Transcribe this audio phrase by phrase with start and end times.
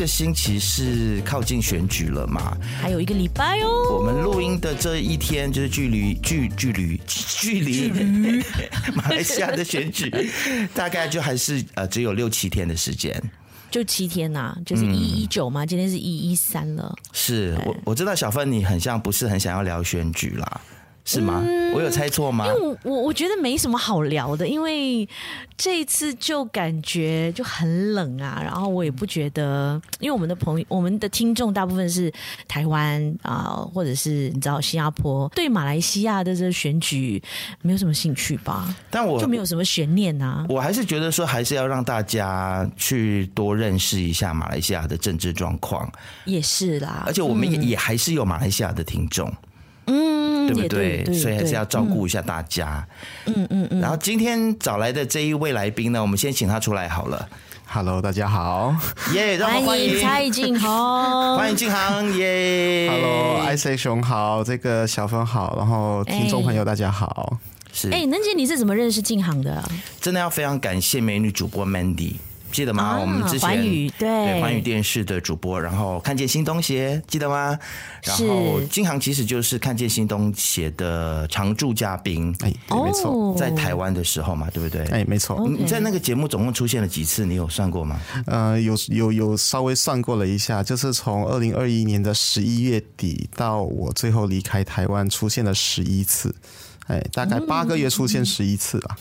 [0.00, 2.56] 个星期是靠近选举了嘛？
[2.80, 3.68] 还有一个礼拜哦。
[3.98, 7.92] 我们录音的这一天，就是距离距距离距离
[8.96, 10.10] 马来西亚的选举，
[10.74, 13.14] 大概就还是呃只有六七天的时间。
[13.70, 16.96] 就七天呐、啊，就是一一九嘛，今天是一一三了。
[17.12, 20.60] 是我我知道小芬你很像不是很想要聊选举啦。
[21.10, 21.42] 是吗？
[21.44, 22.46] 嗯、我有猜错吗？
[22.46, 25.08] 因为我我我觉得没什么好聊的，因为
[25.56, 28.40] 这一次就感觉就很冷啊。
[28.42, 32.12] 然后我也不觉得， 因为我们的朋友、我们的听众大部分是
[32.46, 37.20] 台湾啊、呃，或者是你知道新加坡，对马来西亚的这个选举
[37.62, 38.72] 没有什么兴趣吧？
[38.88, 40.46] 但我就没有什么悬念啊。
[40.48, 45.90] 我还是觉得说，还是要让大家去多认识一下马来西亚的政治状况。
[46.24, 49.32] 也是啦，而且我们也、嗯、也还是有马来西亚的听众。
[49.86, 51.02] 嗯，对不对？
[51.04, 52.86] 对，所以还是要照顾一下大家。
[53.26, 53.68] 嗯嗯嗯。
[53.70, 57.28] 嗯，然后今天找来的这一位来宾呢，我们先请他出来好了。
[57.72, 58.74] Hello，大家好。
[59.14, 60.68] 耶、yeah，欢迎蔡静宏，
[61.36, 62.90] 欢迎静航耶。
[62.90, 67.38] Hello，IC 熊好，这个小芬好，然后听众朋友大家好。
[67.72, 67.88] 是。
[67.90, 69.62] 哎，能姐，你是怎么认识静航的？
[70.00, 72.14] 真的要非常感谢美女主播 Mandy。
[72.52, 72.82] 记得吗？
[72.82, 77.58] 啊、我们之前寰宇对寰宇电视的主播，然后看见新东协，记得吗？
[78.02, 84.84] 然后金航其实就是看见新东协的常驻嘉宾，哎，对，没错，在台湾的时候嘛，对不对？
[84.86, 85.46] 哎，没错。
[85.48, 87.24] 你在那个节目总共出现了几次？
[87.26, 88.00] 你有算过吗？
[88.26, 96.34] 呃，有有有稍微算过了一下，就是从二零二一年的十一月底到我最后离开台湾，出现了十一次。
[96.90, 98.96] 哎，大概八个月出现十一次吧。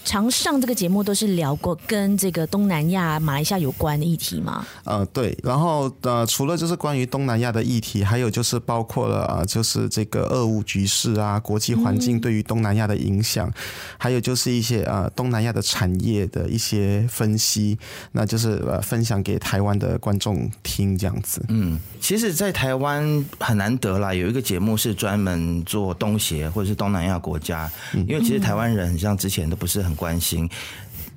[4.84, 5.36] 呃，对。
[5.42, 13.54] 然后呃，除了就是关于东南亚的议题，还有就是包括了啊，就是这个俄乌局势啊，国际环境对于东南亚的影响，嗯、
[13.98, 17.80] 还有就是一些呃东南亚的产业的一些分析，
[18.12, 21.44] 那就是呃分享给台湾的观众听这样子。
[21.50, 27.68] 嗯，其实，在台湾很难得啦，有一个节目是专门做东协或者是东南亚国家。
[28.08, 30.50] 因为其实台湾人像之前都不是很关心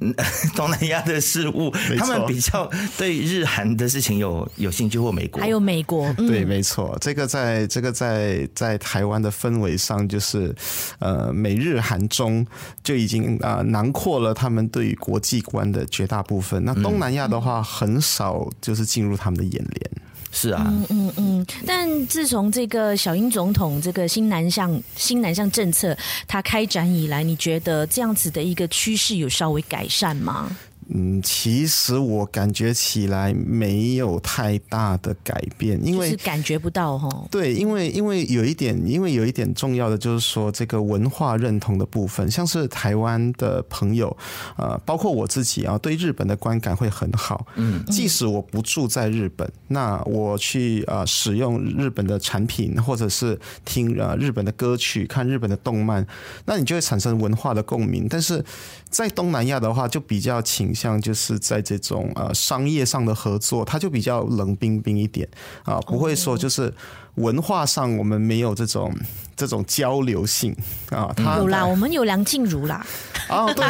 [0.56, 2.68] 东南亚的事物，他们比较
[2.98, 10.52] 对日韩的事情有有兴趣，或美国，还有美国，对，没错，这个在这个在在台湾的氛围上，就是
[10.98, 12.44] 呃美日韩中
[12.82, 16.64] 就已经啊囊括了他们对于国际观的绝大部分。
[16.64, 19.90] 那东南亚的话，很少就是进入他们的眼帘。
[20.32, 30.56] 是啊，嗯嗯嗯，但自从这个小英总统这个新南向新南向政策他开展以来，你觉得这样子的一个趋势有稍微改善吗？
[30.88, 37.08] 嗯，其实我感觉起来没有太大的改变，因为是感觉不到哈。
[37.30, 44.14] 对，因为因为有一点，因为有一点重要的就是说，这个文化认同的部分，像是台湾的朋友，
[44.56, 47.46] 呃，包括我自己啊，对日本的观感会很好。
[47.56, 56.06] 嗯，即使我不住在日本，那我去呃使用日本的产品，或者是听呃日本的歌曲，看日本的动漫，
[56.44, 58.06] 那你就会产生文化的共鸣。
[58.08, 58.44] 但是
[58.92, 65.28] 在东南亚的话，就比较倾向就是在这种呃商业上的合作，它就比较冷冰冰一点
[65.64, 66.72] 啊，不会说就是。
[67.16, 68.90] 文化上我们没有这种
[69.36, 70.54] 这种交流性
[70.90, 72.84] 啊，他有啦，我们有梁静茹啦，
[73.28, 73.64] 哦对，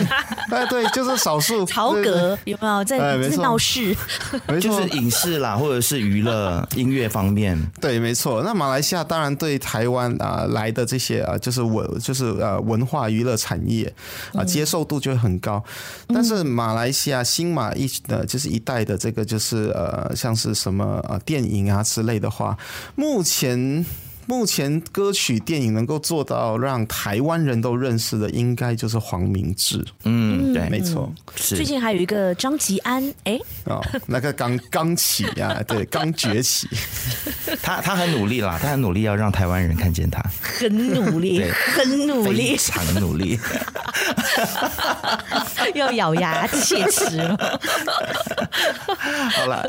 [0.50, 1.64] 哎对，就是少数。
[1.72, 2.84] 曹格有没有？
[2.84, 2.98] 在
[3.38, 3.96] 闹事？
[4.60, 8.42] 就是影视啦，或者是娱乐音乐方面，对，没错。
[8.42, 13.92] 那马来西亚当然对台湾啊来的这些啊，就是文就是呃文化娱乐产业
[14.34, 15.62] 啊接受度就会很高，
[16.08, 22.56] 但是马来西亚新马一的就是一代的这个就是呃像是什么呃电影啊之类的话，
[22.96, 23.84] 目前。
[24.32, 29.84] 前目前歌曲电影能够做到让台湾人都认识的，应该就是黄明志。
[30.04, 31.12] 嗯，对，没错。
[31.36, 36.68] 是最近还有一个张吉安，哎，哦，那个刚刚起呀， 对，刚崛起。
[37.62, 43.38] 他他很努力啦，他很努力要让台湾人看见他，很努力，对很努力，非常努力。
[45.74, 47.60] 要咬牙切齿了。
[49.30, 49.64] 好了，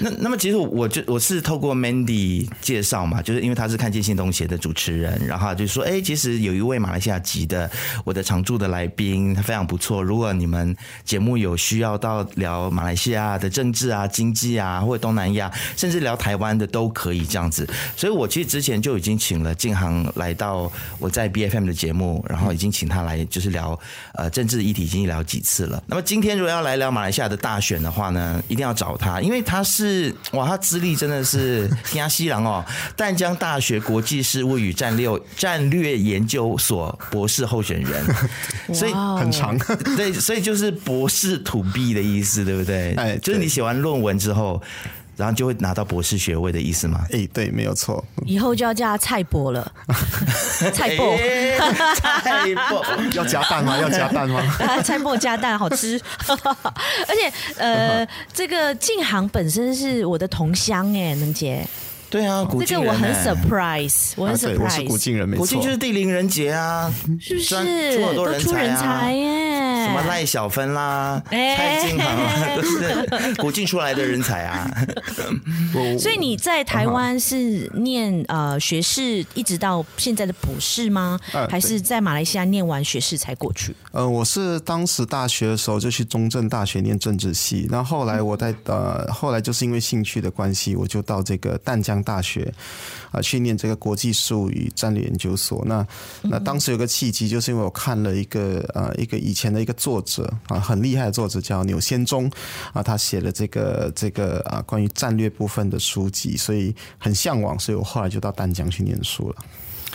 [0.00, 7.68] 那那么其实我就我是透过 Mandy 介绍嘛，就是因为他是看见新东协的主持人，然后就说，哎、其实有一位马来西亚籍的
[8.04, 10.00] 我的常驻的来宾，他非常不错。
[10.00, 17.68] 如果你们节目有需要到聊马来西亚的政治啊、经济啊，或者东南亚，甚至聊台湾的都可以这样子。
[17.96, 20.70] 所以我其实之前就已经请了静宏来到
[21.00, 23.76] 我在 BFM 的节目，然后已经请他来就是聊
[24.14, 25.82] 呃政治议题，已经聊几次了。
[25.88, 32.64] 那么今天如果要来聊马来西亚的大选的话呢，一定要找他，因为他是哇，他资历真的是 天下西郎哦，
[32.96, 38.04] 淡江大学国际事务与战略战略研究所博士候选人，
[38.74, 39.56] 所以很长，
[39.96, 42.94] 对，所以就是博士 to be 的意思，对不对？
[42.96, 44.60] 哎，就是你写完论文之后。
[45.14, 47.04] 然后就会拿到博士学位的意思吗？
[47.12, 48.02] 哎，对，没有错。
[48.24, 49.72] 以后就要叫他菜博了，
[50.72, 51.16] 蔡博，
[52.24, 52.82] 菜博
[53.12, 53.76] 要加蛋吗？
[53.78, 54.42] 要加蛋吗？
[54.82, 56.00] 菜博加蛋好吃。
[56.26, 61.64] 而且，呃，这个晋航本身是我的同乡哎，能杰。
[62.12, 67.96] 对啊，古晋人、个我很 surprise，我很 surprise，、啊、我是古晋人，没错，古晋就是地灵人杰啊， 是不是？
[67.96, 74.70] 出很多人才、啊、都出人才耶，什么赖小芬啦，蔡、欸、敬航啊， 都是古晋出来的人才啊。
[75.98, 81.18] 所以你在台湾是念呃学士，一直到现在的博士吗？
[81.32, 83.74] 呃、还是在马来西亚念完学士才过去？
[83.92, 92.01] 呃，我是当时大学的时候就去中正大学念政治系，那后来我在呃后来就是因为兴趣的关系，我就到这个淡江。
[92.02, 92.52] 大学
[93.10, 95.64] 啊，去念这个国际事务与战略研究所。
[95.66, 95.86] 那
[96.22, 102.30] 那当时有个契机，就是因为我看了一个呃一个以前的一个作者啊，很厉害的作者叫钮先忠
[102.72, 109.36] 啊，他写了这个这个啊关于战略部分的书籍，所以很向往，所以我后来就到丹江去念书了。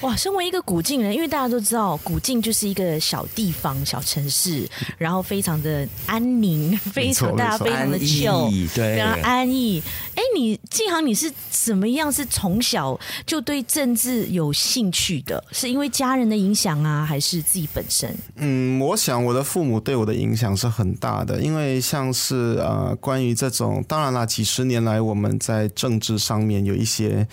[0.01, 9.81] 哇，身为一个古晋人，因为大家都知道古晋就是一个小地方、小城市，然后非常的安宁，非常大家非常的 chill，对，非常安逸。
[10.13, 12.11] 哎，你敬航，你是怎么样？
[12.11, 15.44] 是从小就对政治有兴趣的？
[15.51, 18.15] 是因为家人的影响啊，还是自己本身？
[18.35, 27.27] 嗯，我想我的父母对我的影响是很大的，因为像是呃，关于这种，当然啦，几十年来我们在政治上面有一些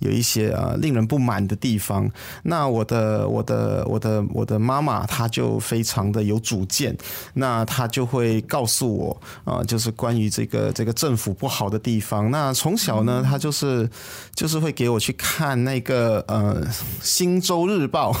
[0.00, 2.09] 有一些呃令人不满的地方。
[2.44, 6.96] 那我的我的我的我的妈妈，她就非常的有主见，
[7.34, 12.30] 那她就会告诉我啊，就是关于这个这个政府不好的地方。
[12.30, 13.88] 那从小呢，她就是
[14.34, 16.62] 就是会给我去看那个呃
[17.02, 18.12] 《新洲日报》，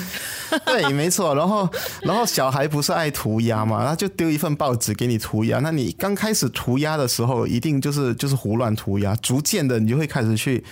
[0.64, 1.34] 对，没错。
[1.34, 1.68] 然后
[2.02, 5.58] 然后小孩不是爱涂鸦嘛，他就丢一份报纸给你涂鸦。
[5.60, 10.64] 那你刚开始涂鸦的时候，一定就是就是胡乱涂鸦，逐渐的你就会开始去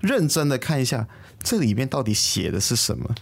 [0.00, 1.06] 认真的看一下。
[1.42, 3.14] 这里面到底写的是什么？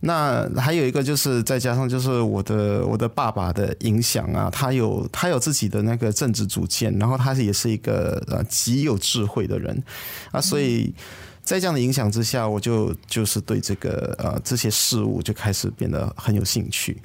[0.00, 9.82] 那还有一个就是再加上就是我的我的爸爸的影响啊，他有他有自己的那个政治主见，然后他也是一个呃极有智慧的人
[10.30, 10.94] 啊，所以
[11.42, 16.96] 在这样的影响之下，我就就是对这个呃这些事物就开始变得很有兴趣。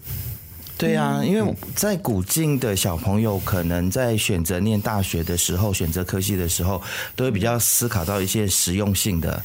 [0.75, 6.81] 对啊，因为在古晋的小朋友，可能在选择念大学的时候，选择科系的时候，
[7.15, 9.41] 都会比较思考到一些实用性的，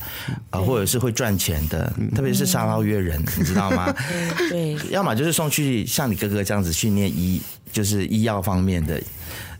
[0.51, 3.95] 啊，或者是会赚钱的，特别是沙捞越人，你知道吗？
[4.51, 7.41] 对，要么就是送去像你哥哥这样子去念医，
[7.71, 9.01] 就是医药方面的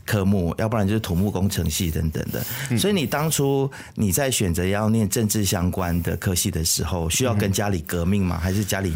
[0.05, 2.79] 科目，要不然就是土木工程系等等的。
[2.79, 8.39] 所以你当初你在选择要念政治相关的科系的时候，需要跟家里革命吗？
[8.43, 8.93] 还是家里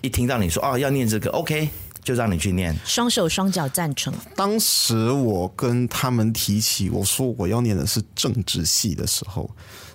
[0.00, 1.68] 一听到你说哦要念这个，OK？
[2.04, 4.12] 就让你去念，双手双脚赞成。
[4.36, 9.50] 当时我跟他们提起我说我要念的是政治系的时候，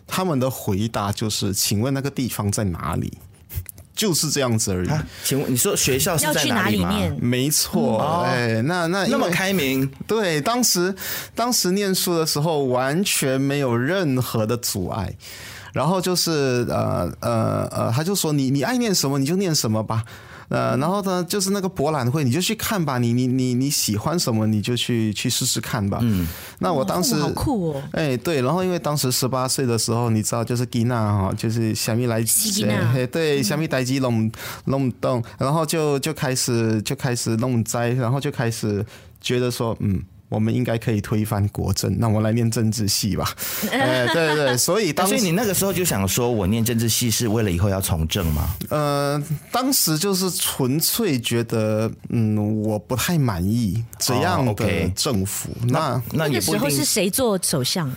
[0.08, 3.16] 他们的回答就是：“请问那个地方在哪里？”
[3.96, 4.90] 就是这样子而已。
[4.90, 6.98] 啊、请问你说学校是在哪里吗？
[6.98, 9.86] 里没错，哎、嗯，那那那么开明。
[10.08, 10.96] 对，当时
[11.36, 15.14] 当时念书的时候完全没有任何的阻碍，
[15.74, 20.06] 然后就是呃呃呃，他就说你你爱念什么你就念什么吧。
[20.50, 22.98] 呃，然后呢，就是那个博览会，你就去看吧。
[22.98, 26.00] 你你你你喜欢什么，你就去去试试看吧。
[26.02, 26.28] 嗯，
[26.60, 27.82] 那我当时好酷哦。
[27.92, 32.24] 哎，对，然后因为当时十八岁的时候，你知道，就是吉娜哈，就是小米来，
[32.96, 34.32] 哎，对，小米呆机弄
[34.66, 38.86] 弄动，然后就就开始就开始弄栽，然后就开始
[39.22, 40.02] 觉得说，嗯。
[40.30, 43.36] 我们应该可以推翻国政，那我来念政治系吧。
[43.72, 48.56] 哎，对对对，所以当时所以你那个时候就想说，我念政治系是为了以后要从政吗？
[48.70, 49.22] 呃，
[49.52, 55.50] 当时就是纯粹觉得，嗯，我不太满意这样的政府。
[55.50, 57.92] 哦 okay、那那，那个时候是谁做首相？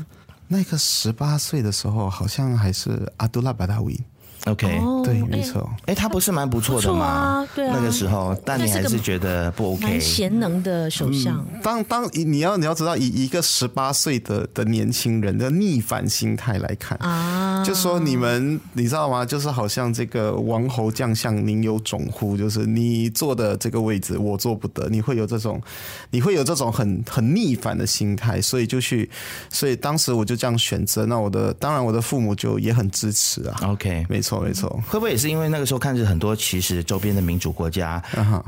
[0.49, 3.99] 那个十八岁的时候，好像还是阿杜拉巴达维。
[4.47, 4.67] OK，
[5.05, 5.71] 对，没错。
[5.87, 7.05] 哎，他不是蛮不错的吗？
[7.05, 9.83] 啊对啊，那个时候，但你还是觉得不 OK。
[9.85, 11.45] 蛮贤能的首相。
[11.63, 19.25] 当当你要你要知道，以一个十八岁的的年轻人的逆反心态来看啊，就说你们你知道吗？
[19.25, 22.37] 就是好像这个王侯将相宁有种乎？
[22.37, 24.89] 就是你坐的这个位置，我坐不得。
[24.89, 25.63] 你会有这种，
[26.11, 29.09] 你会有这种很很逆反的心态，所以就去，
[29.51, 31.07] 所以当时我就这样选择。
[31.07, 33.61] 那我的当然我的父母就也很支持啊。
[33.65, 34.32] OK，没错。
[34.41, 38.03] 没错，会不会也是因为那个时候看着很多其实周边的民主国家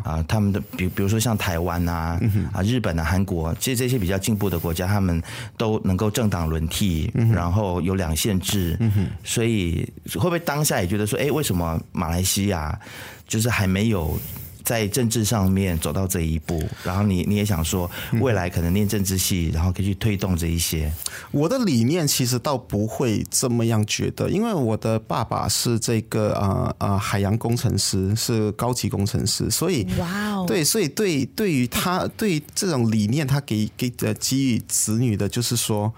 [0.05, 2.19] 啊，他们的比比如说像台湾啊
[2.53, 5.23] 啊日本啊韩国，其实这些比较进步的国家，他们
[5.57, 8.79] 都能够政党轮替，然后有两限制，
[9.25, 12.79] 所以会不会当下也觉得说，哎，为什么马来西亚
[13.27, 14.19] 就是还没有
[14.65, 17.91] 在政治上面走到这一步，然后你你也想说
[18.21, 20.91] 未来可能念政治系，然后可以去推动这一些。
[21.31, 35.93] 我的理念其实倒不会这么样觉得，因为我的爸爸是这个呃呃海洋工程师，是高级工程师，所以哇哦，对，所以对对于他对于这种理念，他给给的给予子女的就是说，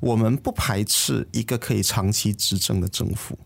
[0.00, 3.36] 我们不排斥一个可以长期执政的政府。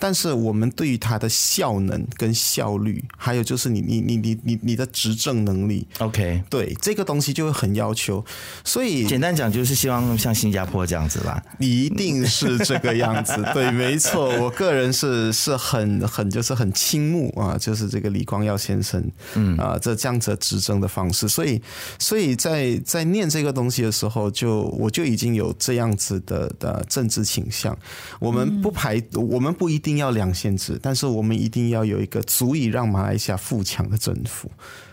[0.00, 8.24] 但是我们对于他的效能跟效率，还有就是你你你你你你的执政能力，OK，对这个东西就会很要求。
[8.64, 13.34] 所以简单讲就是希望像新加坡这样子啦，一定是这个样子。
[13.52, 19.04] 对，没错，我个人是是很很就是很倾慕啊，就是这个李光耀先生，
[19.34, 21.28] 嗯啊，这这样子执政的方式。
[21.28, 21.60] 所以
[21.98, 27.76] 所以在在念这个东西的时候，就我就已经有这样子的的政治倾向。
[28.18, 29.89] 我们不排，我们不一定。
[29.90, 34.48] 一定要两限制，但是我们一定要有一个足以让马来西亚富强的政府。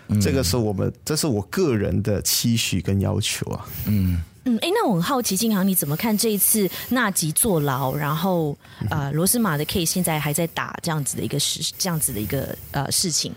[0.07, 3.63] 嗯、这个是我们，这是我个人的期许跟要求啊。
[3.85, 8.57] 嗯嗯，哎、欸，那我很好奇，金航你怎么看这一次纳吉坐牢，然后
[8.89, 13.31] 呃罗斯马的 case 现在还在打这样子的一个事，这样子的一个呃事情？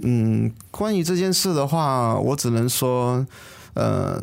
[0.00, 3.24] 嗯，关于这件事的话，我只能说，
[3.74, 4.20] 呃，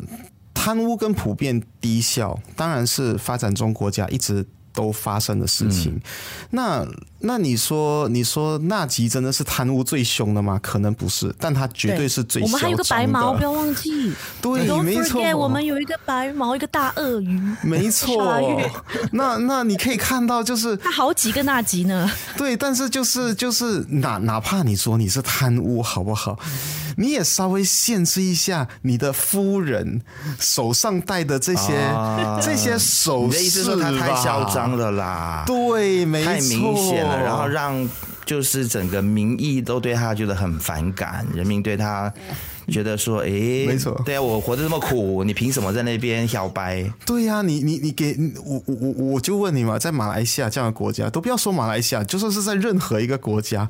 [0.52, 4.44] 贪污跟普遍低效，当然是发展中国家一直。
[4.74, 6.02] 都发生的事情，嗯、
[6.50, 6.86] 那
[7.26, 10.60] 那你说你说纳吉真的是贪污最凶的吗？
[10.62, 12.56] 可能不是，但他绝对是最嚣张的。
[12.56, 14.12] 我们还有个白毛，不要忘记。
[14.42, 17.40] 对，没错，我们有一个白毛，一个大鳄鱼。
[17.62, 18.40] 没错。
[19.12, 22.10] 那那你可以看到，就是他好几个纳吉呢。
[22.36, 26.38] 对，但是就是就是哪哪怕你说你是贪污，好不好？
[26.96, 30.00] 你也稍微限制一下你的夫人
[30.38, 33.26] 手上戴的这些、啊、这些首饰。
[33.26, 35.42] 你的意思说他太嚣张了啦？
[35.44, 37.88] 对，没错，太明显了，然后让
[38.24, 42.12] 就是整个民意都对他觉得很反感，人民对他
[42.68, 43.28] 觉得说，哎，
[43.66, 46.90] 没错，对啊，我活得这么苦，你凭什么在那边摇摆？
[47.04, 53.68] 对呀、啊，你你你给我我我我就问你嘛，在马来西亚这样的国家，都不要说马来西亚，就算是在任何一个国家。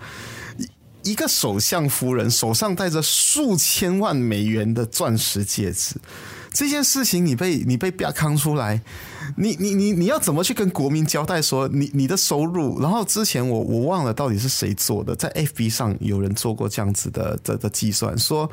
[1.03, 5.97] 一个首相夫人手上戴着数千万美元的钻石戒指，
[6.55, 8.81] 这件事情你被你被曝光出来，
[9.37, 12.81] 你你你你要怎么去跟国民交代说你你的收入？
[12.81, 18.49] 然后之前我我忘了到底是谁做的，在 FB 上有人做过这样子的的的计算，说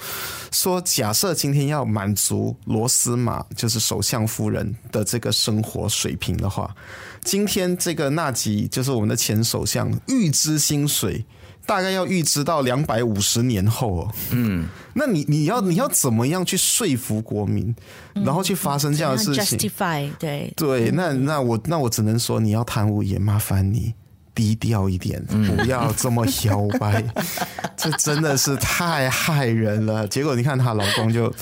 [0.52, 6.76] 说假设今天要满足罗斯玛就是首相夫人的这个生活水平的话，
[7.24, 11.24] 今天这个纳吉就是我们的前首相预支薪水。
[11.66, 17.74] 大概要预知到两百五十年后哦，嗯，那你你要你要怎么样去说服国民，
[18.14, 23.94] 然后去发生这样的事情？Justify 对对，那那我那我只能说，你要贪污也麻烦你。
[24.34, 27.04] 低调一点，不要这么摇摆，
[27.76, 30.08] 这真的是太害人了。
[30.08, 31.34] 结果你看她老公就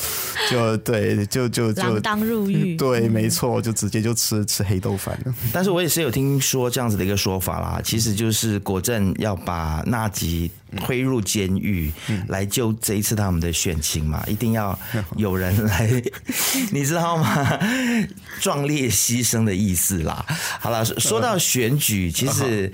[0.50, 5.34] 就对，就就就锒铛入狱， 对，没错，就直接就吃吃黑豆饭了。
[5.54, 11.92] 但是我也是有听说这样子的一个说法啦，其实就是国政要把纳吉推入监狱
[12.28, 14.78] 来救这一次他们的选情嘛，一定要
[15.18, 15.90] 有人来，
[16.72, 17.60] 你知道吗？
[18.40, 20.26] 壮烈牺牲的意思啦。
[20.60, 22.72] 好了，说到选举，其实。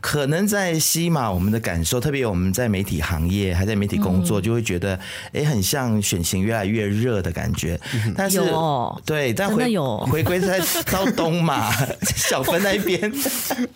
[0.00, 4.98] 可能在西马，我们的感受，特别我们在媒体行业，还在媒体工作，就会觉得，
[5.32, 7.78] 哎，很像选情越来越热的感觉。
[8.16, 8.40] 但是，
[9.04, 9.76] 对，但回
[10.06, 11.70] 回归在到东马
[12.16, 13.12] 小芬那边，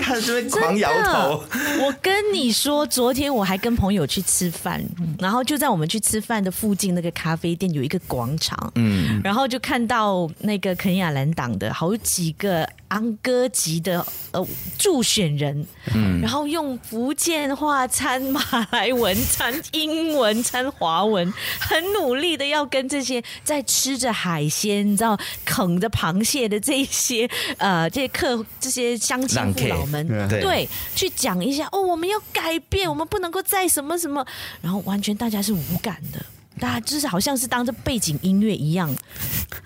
[0.00, 1.44] 他这边狂摇头。
[1.80, 4.82] 我跟你说，昨天我还跟朋友去吃饭，
[5.18, 12.68] 然后就在我们去吃饭的附近那个咖啡店有一个广场，嗯，然后就看到那个肯亚兰党的好几个。
[12.88, 14.42] 昂哥级的呃
[14.78, 34.24] 助选人，嗯，然后用福建话掺马来文掺英文掺华文，很努力的要跟这些在吃着海鲜，你知道啃着螃蟹的这些呃这些客这些乡亲父老们，对，对，去讲一下哦，我们要改变，我们不能够再什么什么，
[34.62, 36.24] 然后完全大家是无感的。
[36.60, 38.92] 大家就是好像是当着背景音乐一样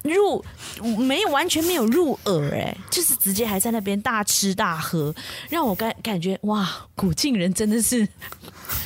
[0.05, 0.45] 入，
[0.99, 5.15] 没有完全没有入耳哎，就是直接还在那边大吃大喝，
[5.49, 8.07] 让我感感觉哇，古晋人真的是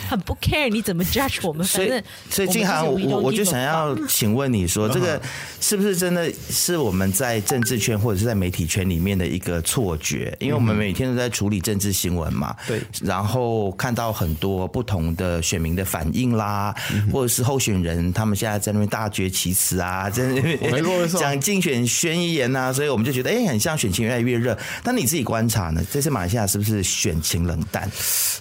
[0.09, 1.91] 很不 care 你怎么 judge 我们，所以
[2.31, 5.21] 所以静涵，我我就想要请问你说，这个
[5.61, 10.37] 是不是真的是我们在政治圈或者是在媒体圈里面的一个错觉？
[10.41, 16.75] 因为我们每天都在处理政治新闻嘛，对，然后看到很多不同的选民的反应啦，
[17.13, 18.13] 或者是候选人。
[18.13, 24.57] 他们现在在那边大绝其词啊， 在那边讲竞选宣言啊，所以我们就觉得哎、欸，很像选情越来越热。
[24.83, 25.83] 但你自己观察呢？
[25.93, 27.91] 这次马来西亚是不是选情冷淡？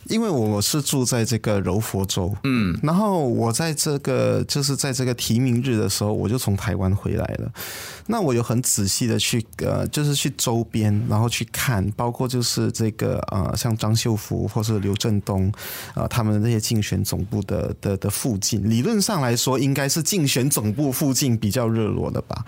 [0.06, 7.52] 因为我是住在这个个柔佛州，嗯，然后我在这个就是在这个提名日的时候，我就从台湾回来了。
[8.08, 15.48] 那我有很仔细的去呃，就是去周边，然后去看，包括就是这个呃，像张秀福或是刘振东
[15.94, 22.46] 啊、呃，他们的那些竞选总部的的的附近，理论上来说，应该是竞选总部附近比较热络的吧。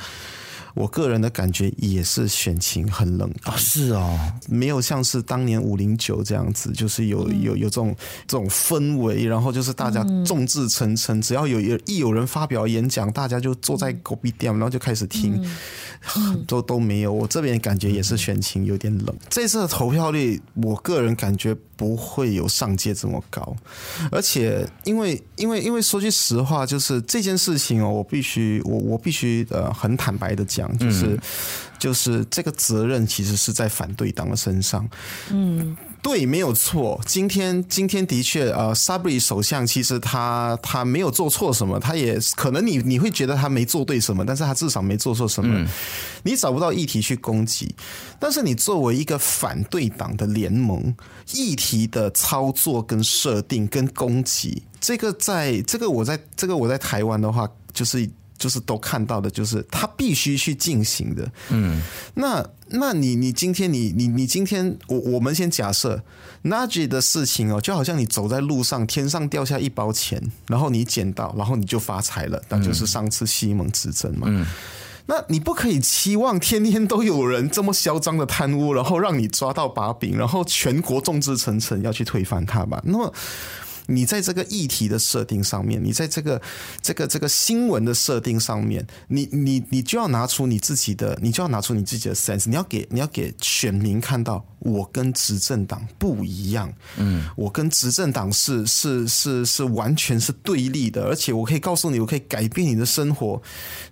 [0.77, 4.17] 我个人的感觉也是选情很冷啊，是哦，
[4.47, 7.95] 没有像是当年五零九这样子，就是有有有这种
[8.27, 15.43] 这种氛围，然后就是大家众志成城，只要有有一有人发表演讲，大家就坐在狗逼店，然后就开始听，
[16.45, 17.11] 都都没有。
[17.11, 19.15] 我这边感觉也是选情有点冷。
[19.29, 23.55] 这次的投票率，我个人感觉不会有上届这么高，
[24.11, 30.67] 而且因为因为因为说句实话，就是这件事情哦，我必须我我必须呃很坦白的讲。
[30.77, 31.19] 就是，
[31.77, 34.89] 就是这个责任其实是在反对党的身上。
[35.29, 37.01] 嗯，对，没有错。
[37.05, 45.67] 今天，今天的确，呃，沙布里首相其实他他没有做错什么，他也可能你你会觉得他没做对什么，但是他至少没做错什么。
[46.23, 47.75] 你找不到议题去攻击，
[48.19, 50.95] 但是你作为一个反对党的联盟，
[51.33, 58.09] 议题的操作跟设定跟攻击，这个在这个我在这个我在台湾的话，就是。
[58.37, 61.31] 就是都看到的，就是他必须去进行的。
[61.49, 61.81] 嗯，
[62.13, 66.01] 那那你你今天你你你今天我我们先假设
[66.43, 72.41] Najib 的事情哦，就好像你走在路上，天上掉下一包钱，然后你捡到，然后你就发财了。
[72.49, 74.27] 那就是上次西蒙执政嘛。
[74.29, 74.45] 嗯，
[75.07, 82.81] 那你不可以期望天天都有人这么嚣张的贪污，然后让你抓到把柄，然后全国众志成城要去推翻他吧？
[82.85, 83.13] 那么。
[83.87, 86.41] 你在这个议题的设定上面，你在这个
[86.81, 103.41] 这个这个新闻的设定上面，你你你就要拿出你自己的，你就要拿出你自己的 sense，你要给你要给选民看到，我跟执政党不一样，嗯，我跟执政党是是是是完全是对立的，而且我可以告诉你，我可以改变你的生活，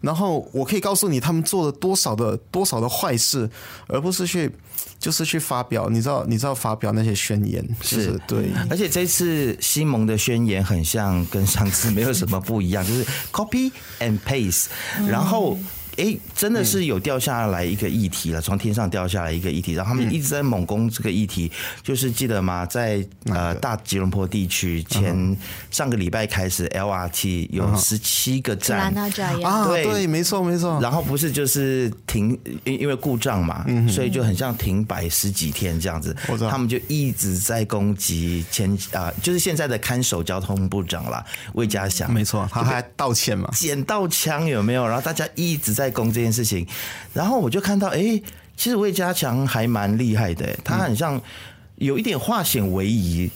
[0.01, 3.49] 然后我可以告诉你他们做了多少的多少的坏事，
[3.88, 4.51] 而不是去。
[4.99, 8.49] 就是去发表，你知道，你知道发表那些宣言，是，是对。
[8.69, 14.67] 而且这次西蒙的宣言很像跟上次没有什么不一样，就是 copy and paste，
[15.08, 15.58] 然后。
[15.97, 21.49] 哎、欸，真的是有掉下来一个议题了，从天上掉下来一个议题，然后他们一直在猛攻这个议题，
[21.81, 22.65] 就是记得吗？
[22.65, 25.38] 在呃大吉隆坡地区前
[25.71, 28.93] 上个礼拜开始，LRT 有十七个站
[29.43, 30.77] 啊，对对，没错没错。
[30.81, 36.13] 然后不是就是停，因因为故障嘛，所以就很像停摆十几天这样子。
[36.49, 44.86] 他们就一直在攻击前啊，就是现在的看守交通部长啦，魏家祥，没错，他还道歉嘛，捡到枪有没有？
[44.86, 45.85] 然后大家一直在。
[45.86, 46.65] 在攻这件事情，
[47.13, 48.19] 然后我就看到，哎、
[48.58, 51.21] 其实魏家强还蛮厉害的，他很像
[51.76, 53.30] 有一点化险为夷。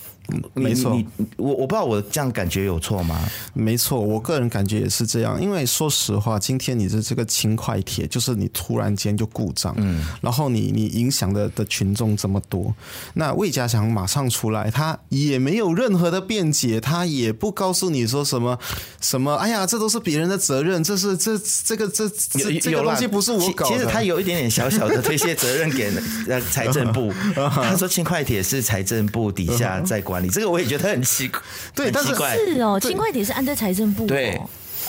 [0.53, 0.91] 没错，
[1.37, 3.19] 我我不知道我这样感觉有错吗？
[3.53, 5.41] 没错，我个人感觉也是这样。
[5.41, 12.73] 因为说实话，今天你的这个轻快铁，就是你突然间就故障，嗯，然后你你影响的的群众这么多，
[13.15, 18.59] 那魏家祥马上出来，他也没有任何的辩解，他也不告诉你说什么
[19.01, 23.75] 什么，哎呀，这都是别人的责任，这是这这个这这这个东西不是我搞的。
[23.75, 25.91] 其实他有一点点小小的推卸责任给
[26.27, 30.18] 呃财政部， 他说轻快铁是财政部底下在管。
[30.19, 31.41] 你这个我也觉得很奇怪，
[31.75, 34.39] 对，但是是哦，轻快铁是安在财政部，对。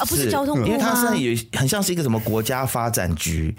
[0.00, 3.54] 而不是交通部，因为它是有很像是一个什么国家发展局，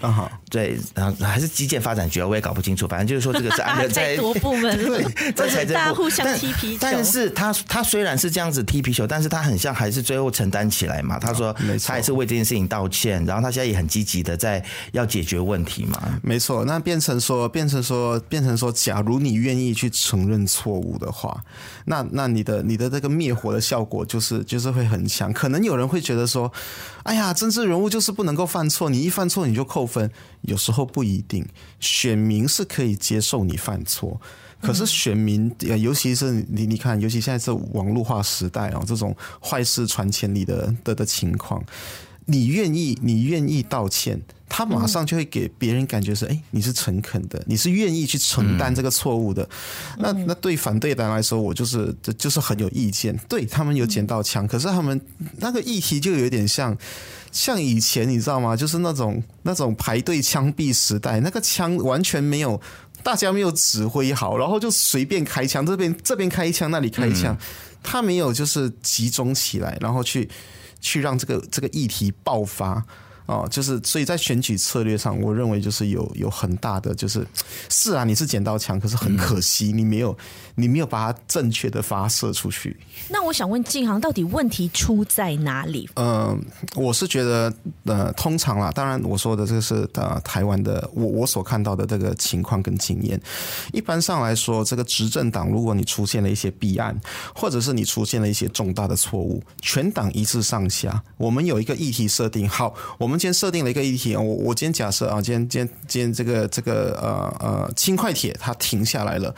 [0.50, 2.86] 对，然后还是基建发展局啊，我也搞不清楚。
[2.88, 6.78] 反正就是说这个是安 在多部门，对， 在财政部，大家互相踢皮球。
[6.80, 11.18] 但是他他虽然是这样子踢皮球，但是他很像还是最后承担起来嘛。
[11.18, 16.20] 他说他还是为这件事情道歉，然后他现在也很积极的在要解决问题嘛。
[16.22, 21.40] 没错，那变成说变成说变成说，假如你愿意去承认错误的话，
[21.84, 25.32] 那那你的你的这个灭火的效果就是就是会很强。
[25.32, 26.26] 可能有人会觉得。
[26.32, 26.52] 说，
[27.02, 30.10] 哎呀，政治人物就是不能够犯错，你一犯错你就扣分。
[30.42, 31.46] 有时候不一定，
[31.78, 34.20] 选民是可以接受你犯错，
[34.60, 41.62] 可是选民，尤其是你，你看，尤其现在这网络化时代啊，这种坏事传千里的的的情况，
[42.24, 44.20] 你愿意，你愿意道歉。
[44.54, 49.48] 他马上就会给别人感觉是，哎，你是诚恳的，你是愿意去承担这个错误的。
[49.96, 53.18] 那那对反对党来说，我就是就是很有意见。
[53.30, 55.00] 对他们有捡到枪，可是他们
[55.38, 56.76] 那个议题就有点像
[57.30, 58.54] 像以前，你知道吗？
[58.54, 62.60] 就是那种那种排队枪毙时代，那个枪完全没有，
[63.02, 67.34] 大家没有指挥好，然后就随便开枪，这边这边开一枪，那里开一枪，
[67.82, 70.28] 他没有就是集中起来，然后去
[70.82, 72.84] 去让这个这个议题爆发。
[73.26, 77.26] 哦，就是所以在选举策略上，我认为就是有有很大的就是
[77.68, 80.16] 是啊，你是剪刀枪，可是很可惜你没有
[80.56, 82.76] 你没有把它正确的发射出去。
[83.08, 85.88] 那我想问敬航，到底问题出在哪里？
[85.94, 86.38] 嗯、呃，
[86.74, 87.52] 我是觉得
[87.84, 93.20] 呃，通常啦，当然我说的这个是呃台湾的我我所看到的这个情况跟经验，
[93.72, 96.98] 一般上来说，这个执政党如果你出现了一些弊案，
[97.34, 103.11] 或者是你出现了一些重大的错误，全党一致上下，我们有一个议题设定好，我们。
[103.12, 109.34] 我们今天设定了一个议题，我我今天假设啊，今天今天今天这个这个呃呃轻快铁它停下来了，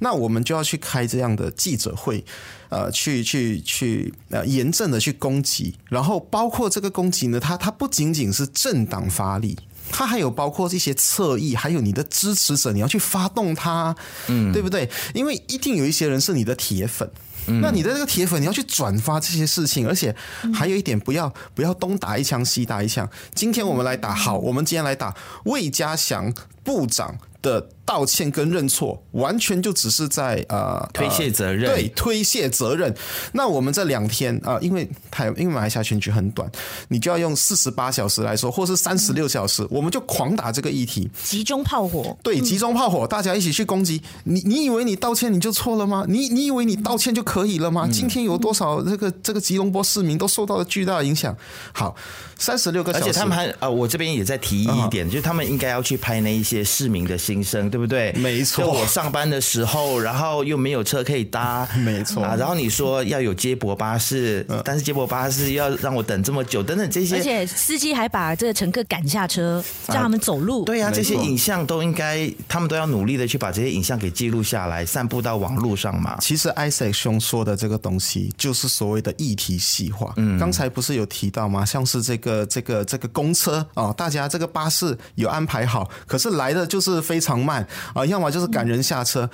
[0.00, 2.24] 那我们就要去开这样的记者会，
[2.68, 9.56] 呃，去去去呃严正的去攻击，然后包括这个攻击呢，它它不仅仅是政党发力，
[9.92, 13.94] 它还有包括这些侧翼，还有你的支持者，你要去发动它，
[14.26, 14.90] 嗯，对不对？
[15.14, 17.08] 因为一定有一些人是你的铁粉。
[17.46, 20.14] 那你的这个铁粉，你要去转发这些事情，而且
[20.54, 23.08] 还有一点，不要不要东打一枪西打一枪。
[23.34, 32.94] 今天我们来打，好，我们今天来打魏家祥部长的道歉跟认错，完全就只是在呃推卸责任，对，推卸责任。
[33.32, 36.50] 那我们这两天啊，因为台因为马来西亚选举很短，
[36.88, 44.00] 你就要用四十八小时来说，或是三十六小时，我们就狂打这个议题，集中炮火，对，集中炮火，大家一起去攻击。
[44.24, 46.06] 你你以为你道歉你就错了吗？
[46.08, 47.86] 你你以为你道歉就可以了吗？
[47.92, 51.36] 今天有多少这个这个吉隆坡市民都受到了巨大的影响？
[51.74, 51.94] 好，
[52.38, 57.81] 三十六个小时，而且他们还啊，我这边也在提议一点，就是他们应该要去拍那一些市民的心声，对不对？
[58.16, 58.64] 没错。
[58.64, 62.36] 就我上班的时候，然后又没有车可以搭， 没错啊。
[62.36, 70.64] 然后你说要有接驳巴士，但是接驳巴士要让我等这么久，等等这些，而且司机还把这个乘客赶下车，叫他们走路。
[70.64, 76.16] 对呀，这些影像都应该，他们都要努力的去把这些影像给记录下来，散布到网络上嘛。
[76.20, 80.12] 其实 Isaac 兄说的这个东西，就是所谓的议题细化。
[80.16, 81.64] 嗯，刚才不是有提到吗？
[81.64, 87.61] 像是这个这个这个公车啊，大家这个巴士有安排好，可是来的就是非常慢
[87.94, 89.28] 啊，要么就是赶人下车。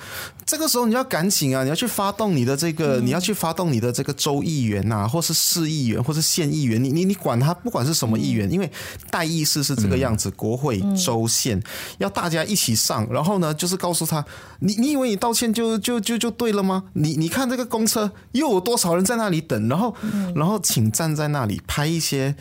[0.45, 8.71] 这个时候你要赶紧啊，你要去发动你的这个，你要去发动你的这个州议员呐，或是市议员，或是县议员，你你你管他，不管是什么议员，因为
[9.11, 11.61] 代议士是这个样子，国会、州、县
[11.99, 14.25] 要大家一起上，然后呢，就是告诉他，
[14.59, 16.85] 你你以为你道歉就就就就对了吗？
[16.93, 19.95] 你你看这个公车又有多少人在那里等，然后
[20.35, 22.35] 然后请站在那里拍一些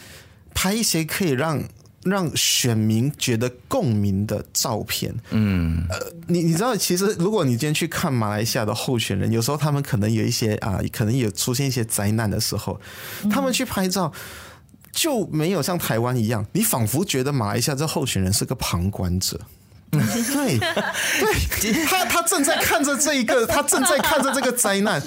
[0.55, 1.63] 拍一些可以让。
[2.05, 5.97] 让选民觉得共鸣的照片，嗯，呃，
[6.29, 12.81] 你你知道，其实如果你今天去看马来西亚的候选人，有时候他们可能有一些啊，可能有出现一些灾难的时候，
[13.31, 14.13] 他们去拍照
[14.93, 19.41] 就没有像台湾一样，你仿佛觉得马来西亚这候选人是个旁观者。
[19.91, 20.59] 对，
[21.61, 25.03] 对，他他正在看着这一个，他正在看着这个灾难，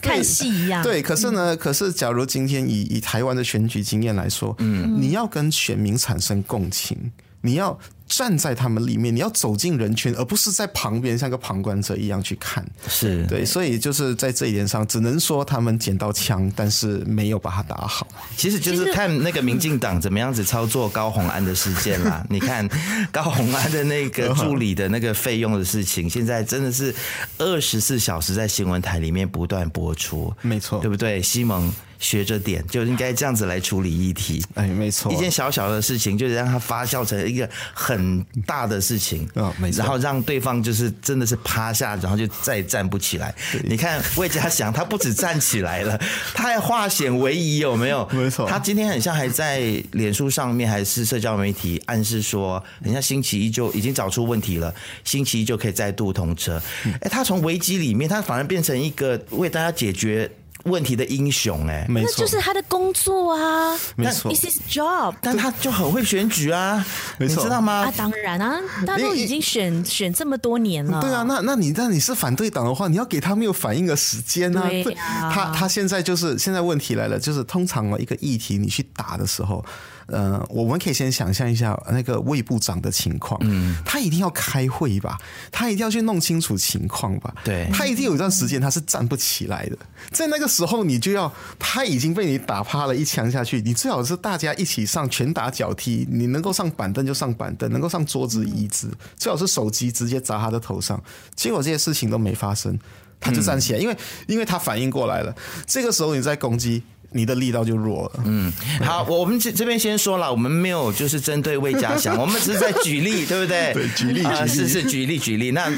[0.00, 0.82] 看戏一样。
[0.82, 7.78] 对，可是呢，可是假如今天以以台湾的选举经验来说，嗯，你要跟选民产生共情，你要。
[8.10, 12.66] 站在他们里面，你要走进人群，而不是在旁边像个旁观者一样去看。
[12.88, 18.06] 是对，所以就是在这一点上，只能说他们捡到枪，但是没有把它打好。
[18.36, 22.26] 其实就是看那个民进党怎么样子操作高红安的事件啦。
[22.28, 22.68] 你看
[23.12, 26.92] 高红安的那个助理的那个费用的事情，现在真的是
[27.38, 30.34] 二十四小时在新闻台里面不断播出。
[30.42, 31.22] 没错，对不对？
[31.22, 31.72] 西蒙。
[32.00, 34.42] 学着点，就应该这样子来处理议题。
[34.54, 39.28] 哎，没错，一件小小的事情，就是让它发酵成一个很大的事情。
[39.34, 39.78] 嗯，没错。
[39.78, 43.32] 然后让对方就是真的是趴下，然后就再也站不起来。
[43.64, 46.00] 你看魏家祥，他不止站起来了，
[46.34, 48.08] 他还化险为夷，有没有？
[48.12, 48.48] 没错。
[48.48, 49.60] 他今天很像还在
[49.92, 56.60] 脸书上面，还是社交媒体暗示说，人家星期一就已经找出问题了，星期一就可以再度通车。
[57.02, 60.30] 哎，他从危机里面，他反而变成一个为大家解决。
[60.64, 66.84] 问题的英雄哎、欸，没错，那就是他的工作啊，没错，It's his job，但他就很会选举啊，
[67.18, 67.86] 没错，你知道吗？
[67.86, 79.64] 啊，当然啊，他都已经选选这么多年了，对啊，那那你那你是反对党的话，你要给他没有反应的时间啊，对啊，他他现在就是现在问题来了，就是通常一个议题你去打的时候。
[80.10, 85.18] 呃，我们可以先想象一下那个魏部长的情况，嗯，他一定要开会吧，
[85.52, 89.78] 他一定要去弄清楚情况吧，对，他一定有一段时间他是站不起来的，
[90.10, 101.02] 在那个时候你就要，他已经被你打趴了一枪下去，你最好是大家一起上拳打脚踢，你能够上板凳就上板凳，能够上桌子椅子，最好是手机直接砸他的头上，
[101.34, 102.78] 结果这些事情都没发生，
[103.20, 103.96] 他就站起来，因为
[104.26, 105.34] 因为他反应过来了，
[105.66, 106.82] 这个时候你再攻击。
[107.12, 108.22] 你的力道就弱了。
[108.24, 113.72] 嗯，好，我们这这边先说了，我们没有就是针对魏家祥，我们只是在举例，对不对？
[113.74, 115.50] 对，举例，啊，是是举例举例。
[115.50, 115.70] 那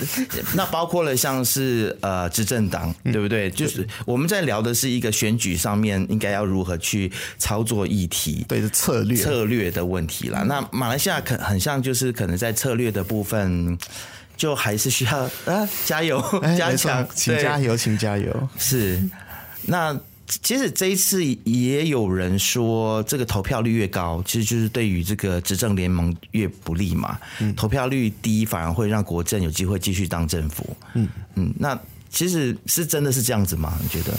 [0.54, 3.50] 那包括了像是呃执政党，对不对？
[3.50, 10.44] 就是我们在聊的是一个选举上面应该要如何去操作议题，对，策略策略的问题啦。
[10.46, 13.78] 那马来西亚可很像就是可能在策略的部分，
[14.36, 16.22] 就还是需要啊加油
[16.58, 18.48] 加强，请加油，请加油。
[18.58, 19.00] 是
[19.62, 19.98] 那。
[20.42, 27.18] 其实这一次也有人说，这个投票率越高，其实就是对于这个执政联盟越不利嘛。
[27.40, 30.76] 嗯，投票率低反而会让国政有机会继续当政府。
[30.94, 33.78] 嗯嗯，那其实是真的是这样子吗？
[33.82, 34.14] 你觉得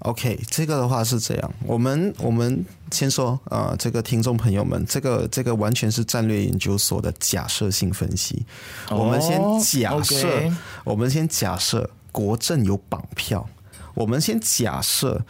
[0.00, 1.54] ？OK，这个的话是这样。
[1.64, 8.44] 我们我们先说啊、呃，这个听众朋友们，这个这个完全是战略研究所的假设性分析。
[8.90, 10.52] 我们先假设，
[10.84, 13.48] 我们先假设国政有绑票。
[13.96, 15.20] 我们先假设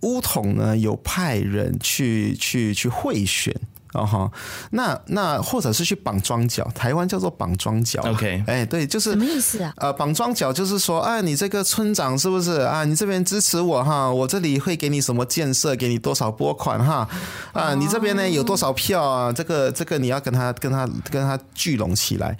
[0.00, 3.54] 乌统呢有派人去去去贿选
[3.92, 4.32] 啊哈，
[4.70, 8.00] 那那或者是去绑庄脚，台湾叫做绑庄脚。
[8.04, 9.70] OK，哎，对，就是什么意思啊？
[9.76, 12.84] 呃，绑庄脚就是说，哎，你这个村长是不是啊？
[12.84, 17.06] 你这边支持我哈，我这里会给你什么建设，给你多少拨款哈
[17.52, 17.74] 啊？
[17.74, 19.30] 你这边呢有多少票啊？
[19.30, 22.34] 这个这个你要跟他跟他跟他聚拢起来。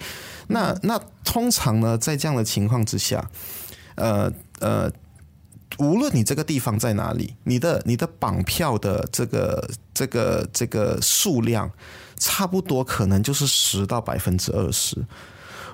[0.47, 3.23] 那那通常呢，在这样的情况之下，
[3.95, 4.91] 呃呃。
[5.77, 11.71] 无论你这个地方在哪里，你的你的绑票的这个这个这个数量，
[12.17, 14.97] 差不多可能就是十到百分之二十。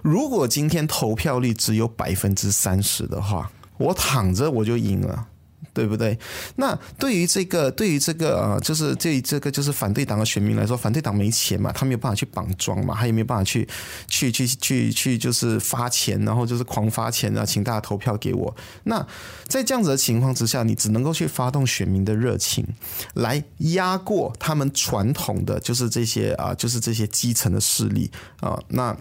[0.01, 5.27] 如果今天投票率只有百分之三十的话，我躺着我就赢了。
[5.73, 6.17] 对不对？
[6.55, 13.67] 那对于这个，对于这个呃，就是对于这个，就是反对党的选民来说，反对党没钱嘛，他没有办法去绑桩嘛，他也没有办法去
[14.07, 18.55] 去去去去，就是发钱，然后就是狂发钱啊，请大家投票给我。
[18.83, 19.05] 那
[19.47, 22.65] 在这样子的情况之下，你只能够去发动选民的热情，
[23.13, 28.09] 来压过他们传统的，就是这些啊，就是这些基层的势力
[28.41, 28.95] 啊，那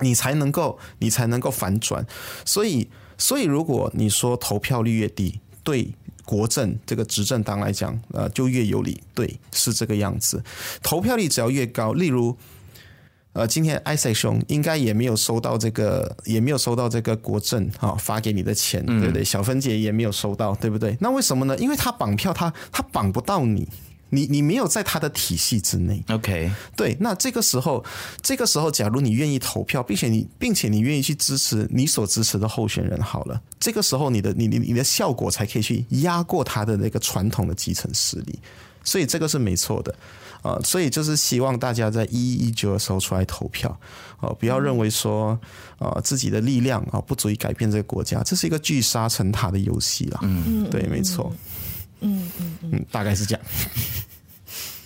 [0.00, 2.06] 你才能够，你才能够反转。
[2.44, 5.92] 所以，所以如果你说投票率越低，对
[6.24, 9.00] 国政这个执政党来讲，呃，就越有利。
[9.14, 10.42] 对，是这个样子。
[10.82, 12.36] 投票率只要越高，例如，
[13.32, 19.24] 呃，今天艾塞兄应该也没有收到这个，也没有收到这个国政啊发给你的钱，对不对？
[19.24, 20.96] 小芬姐也没有收到，对不对？
[21.00, 21.56] 那为什么呢？
[21.58, 23.68] 因为他绑票，他他绑不到你。
[24.10, 26.50] 你你没有在他的体系之内，OK？
[26.76, 27.84] 对，那这个时候，
[28.20, 38.38] 这个时候，假如你愿意投票，并且你并且你愿意去支持你所支持的候选人，好了，这个时候你的你你你的效果才可以去压过他的那个传统的基层势力，
[38.84, 39.92] 所以这个是没错的
[40.42, 40.62] 啊、呃。
[40.62, 43.70] 所以就是希望大家在一一一九的时候出来投票
[44.16, 45.38] 啊、呃，不要认为说
[45.78, 50.20] 啊、呃、自己的力量啊不足以改变这个国家，这是一个聚沙成塔的游戏啦。
[50.22, 51.30] 嗯，对，没错。
[51.32, 51.38] 嗯
[52.00, 53.44] 嗯嗯嗯，大概是这样。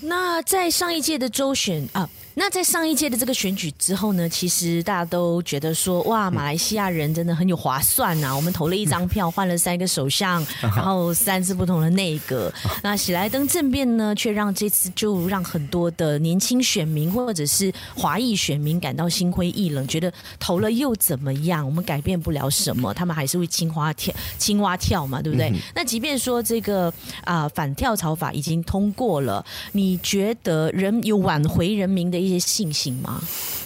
[0.00, 2.08] 那在上一届的周选啊。
[2.36, 8.34] 那在上一届的这个选举之后呢，其实大家都觉得说，哇，马来西亚人真的很有划算呐！
[8.34, 12.52] 我们投了一张票，换了三个首相， 然后三次不同的内阁。
[12.82, 21.64] 那喜来登政变呢，却让这次就让很多的年轻选民或者是华裔选民感到心灰意冷，觉得投了又怎么样？
[21.64, 25.52] 我们改变不了什么，他们还是会青蛙跳，青蛙跳嘛，对不对？
[25.72, 26.92] 那即便说这个
[27.22, 32.23] 啊反跳槽法已经通过了，你觉得人有挽回人民的？
[32.24, 33.22] 一些信心吗？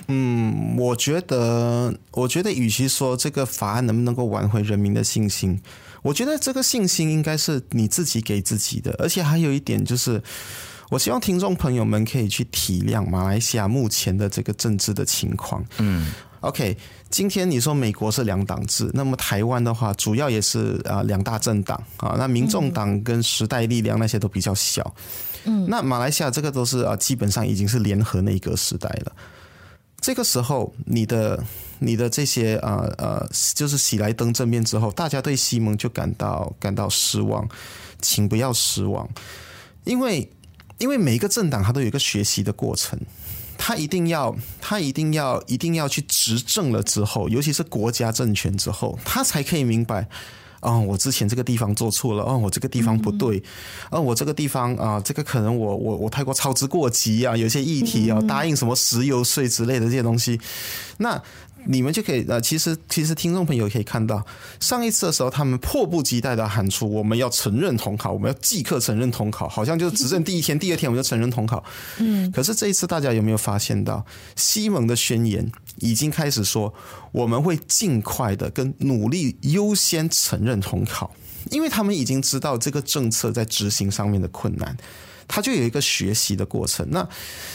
[0.09, 5.61] 嗯，我觉得，我觉得，与其说这个法案能不能够挽回人民的信心，
[6.03, 8.95] 我觉得这个信心应该是你自己给自己的。
[8.99, 10.23] 而且还有一点就是，
[10.89, 15.63] 我希望听众朋友们可以去体谅马来西亚目前的这个政治的情况。
[15.77, 16.75] 嗯，OK，
[17.11, 24.95] 今天你说美国是两党制，那么台湾的话，主要也是啊两大政党啊，那民众党跟时代力量那些都比较小。
[25.67, 29.13] 那马来西亚这个都是啊，基本上已经是联合内阁时代了。
[30.01, 31.45] 这个时候，你的
[31.81, 37.49] 你的这些啊呃，就是喜来登政变之后，大家对西蒙就感到感到失望，
[38.01, 39.09] 请不要失望，
[39.83, 40.31] 因为
[40.79, 42.99] 因为每一个政党它都有一个学习的过程，
[43.59, 50.09] 他一定要他一定要一定要去执政了之后，尤其是国家政权之后，他才可以明白。
[50.61, 53.43] 哦，我之前这个地方做错了，哦，我这个地方不对，
[53.91, 60.41] 哦，我这个地方啊，这个可能我我我太过操之过急啊，有些议题啊，答应什么石油税之类的这些东西，
[60.99, 61.23] 那。
[61.67, 64.25] 你们就可以呃，其实其实听众朋友可以看到，
[64.61, 71.63] 上一次的时候，他们迫不及待的喊出我们要承认统考，我们要即刻承认统考，好像就是执政第一天、第二天我们就承认统考。
[71.99, 74.05] 嗯，可是这一次大家有没有发现到，
[74.37, 76.73] 西蒙的宣言已经开始说，
[77.13, 81.15] 我们会尽快的跟努力优先承认统考。
[81.51, 84.77] 因为他们已经知道这个政策在执行上面的困难。
[85.29, 86.85] 他就有一个学习的过程。
[86.91, 87.07] 那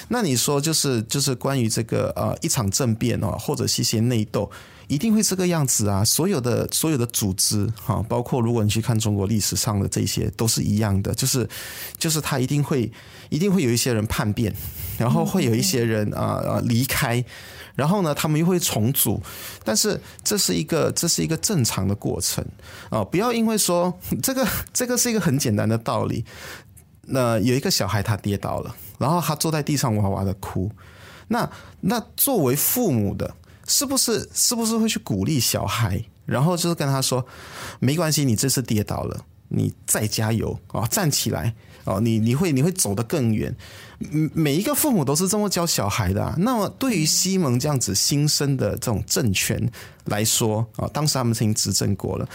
[0.07, 4.49] 那你说，就是就是关于这个呃一场政变哦，或者是一些内斗，
[4.87, 6.05] 一定会这个样子啊？
[6.05, 11.49] 所有的所有的组织哈，包括如果你去看中国历史上的这些，都是一样的，就是
[11.97, 12.91] 就是他一定会
[13.29, 14.53] 一定会有一些人叛变，
[14.97, 17.23] 然后会有一些人啊啊离开，
[17.75, 19.21] 然后呢，他们又会重组。
[19.63, 22.45] 但是这是一个这是一个正常的过程
[22.89, 23.03] 啊！
[23.03, 26.23] 不要因为说这个这个是一个很简单的道理。
[27.05, 30.71] 那有一个小孩他跌倒了，然后他坐在地上哇哇的哭。
[31.27, 31.49] 那
[31.81, 33.35] 那作为父母的，
[33.67, 37.25] 是不是是不是会去鼓励小孩，然后就是跟他说，
[37.79, 43.55] 没关系，你这次跌倒了，你再加油啊，站起来哦，你你会你会走得更远。
[44.33, 46.35] 每一个父母都是这么教小孩的啊。
[46.37, 49.71] 那么对于西蒙这样子新生的这种政权
[50.05, 52.27] 来说啊，当时他们曾经执政过了。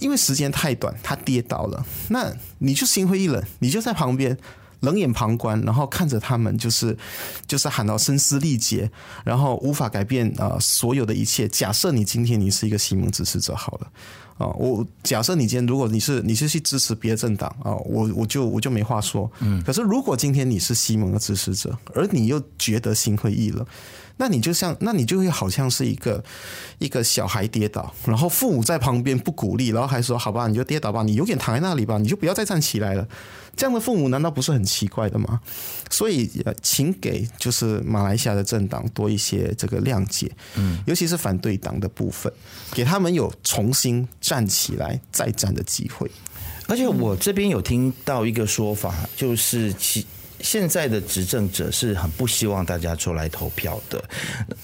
[0.00, 4.36] 因为时间太短，他跌倒了，那你就心灰意冷，你就在旁边
[4.80, 6.96] 冷眼旁观，然后看着他们，就是
[7.46, 8.90] 就是喊到声嘶力竭，
[9.24, 11.48] 然后无法改变啊、呃、所有的一切。
[11.48, 13.90] 假设你今天你是一个西蒙支持者，好了
[14.38, 19.28] 啊，我假设你今天如果你是你是去支持别的政党啊，我我就我就没话说。
[19.40, 23.66] 嗯，可是如果今天你是西蒙的支持者，而你又觉得心灰意冷。
[24.18, 26.22] 那你就像，那你就会好像是一个
[26.78, 33.08] 一个小孩跌倒，然后父母在旁边不鼓励，然后还说好吧，你就跌倒吧，你永远躺在那里吧，你就不要再站起来了。
[33.56, 35.40] 这样的父母难道不是很奇怪的吗？
[35.90, 36.30] 所以，
[36.62, 42.32] 请给就是马来西亚的政党多一些这个谅解，嗯，尤其是反对党的部分，
[42.72, 46.08] 给他们有重新站起来再战的机会。
[46.68, 50.06] 而且我这边有听到一个说法，就是其。
[50.40, 54.02] 现在的执政者是很不希望大家出来投票的，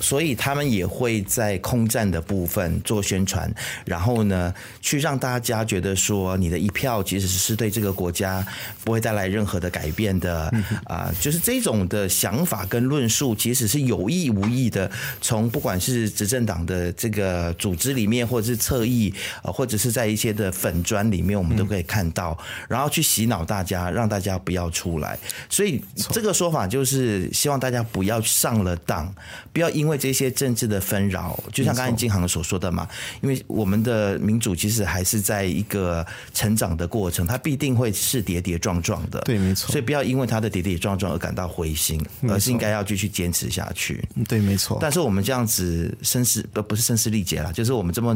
[0.00, 3.52] 所以他们也会在空战的部分做宣传，
[3.84, 8.46] 然后呢，去让大家觉得说，你的一票其实是对这个国家
[8.84, 10.52] 不会带来任何的改变的
[10.84, 14.88] 啊，就是这种的想法跟论述，其实是有意无意的，
[15.20, 25.18] 从不管是执政党的这个组织里面，或者是侧翼啊，或者是在一些的粉砖里面，我们都可以看到，然后去洗脑大家，让大家不要出来，
[25.50, 25.63] 所以。
[25.64, 29.12] 所以这个说法就是希望大家不要上了当，
[29.52, 32.86] 不要因为这些政治的纷扰，就像刚才金行所说的嘛，
[33.22, 39.20] 因为我们的民主其实还是在一个成长的过程，它必定会是跌跌撞撞的。
[39.22, 39.70] 对，没错。
[39.72, 44.06] 所以不要因为它的跌跌撞撞而感到灰心，而是应该要继续坚持下去。
[44.28, 44.78] 对，没错。
[44.80, 48.14] 但是我们这样子声嘶不不是声嘶力竭啦，就是我们这么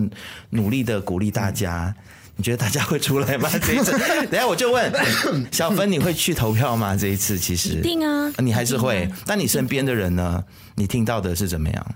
[0.50, 1.94] 努力的鼓励大家。
[2.38, 3.50] 你觉得大家会出来吗？
[3.60, 3.90] 这一次，
[4.30, 4.92] 等下我就问
[5.50, 6.96] 小芬，你会去投票吗？
[6.96, 9.10] 这一次其实一定啊，你还是会。
[9.26, 10.42] 但你身边的人呢？
[10.76, 11.86] 你听到的是怎么样？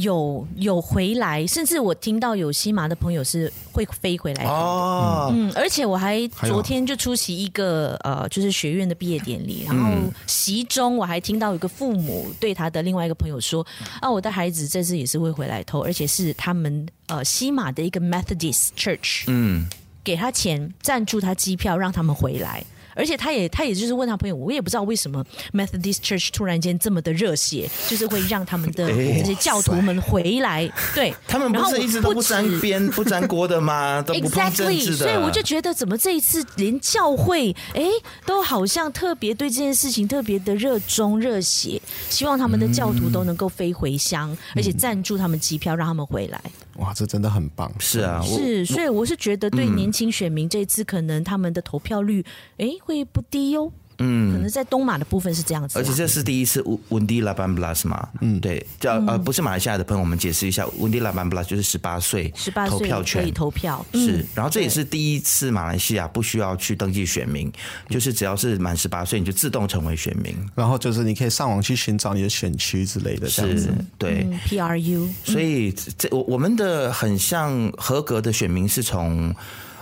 [0.00, 9.92] 有有回来，甚至我听到有西马的朋友是会飞回来哦，嗯，而且我还昨天就出席一个呃，就是学院的毕业典礼，然后
[10.26, 13.64] 席中我还听到有个父母对他的另外一个朋友说
[14.00, 19.68] 啊，我的孩子这次也是会回来投，而且是他们呃西马的一个 Methodist Church，嗯，
[20.02, 22.64] 给他钱赞助他机票，让他们回来。
[22.94, 28.88] 而且他也他也就是问他朋友，我也不知道为什么 Methodist Church 突然间这么的热血，就是会让他们的
[29.20, 30.70] 这些教徒们回来。
[30.94, 34.02] 对，他们不是一直都不沾边不沾锅的吗？
[34.06, 34.96] 都不碰政治的。
[34.96, 37.84] 所以我就觉得，怎么这一次连教会哎
[38.24, 46.40] 都好像特别对这件事情特别的热衷热血，希望他们的教徒都能够飞回乡，而且赞助他们机票让他们回来。
[46.76, 47.72] 哇，这真的很棒！
[47.78, 52.24] 是啊，是，所以我是觉得对年轻选民这次可能他们的投票率
[52.58, 53.72] 哎会不低哟。
[53.98, 63.22] 嗯，可能在东马的部分是这样子，而且这是第一次，Undi Lapan Belas 嘛，嗯，对，叫呃不是马来西亚的朋友，我们解释一下，Undi Lapan Belas 就是十八岁，十八岁投票权。
[63.22, 67.52] 可以投票，是，然后这也是第一次马来西亚不需要去登记选民，
[67.88, 79.34] 就是只要是满十八岁你就自动成为选民，然后就是你可以上网去寻找你的选区之类的，这样子，对，PRU，所以这我我们的很像合格的选民是从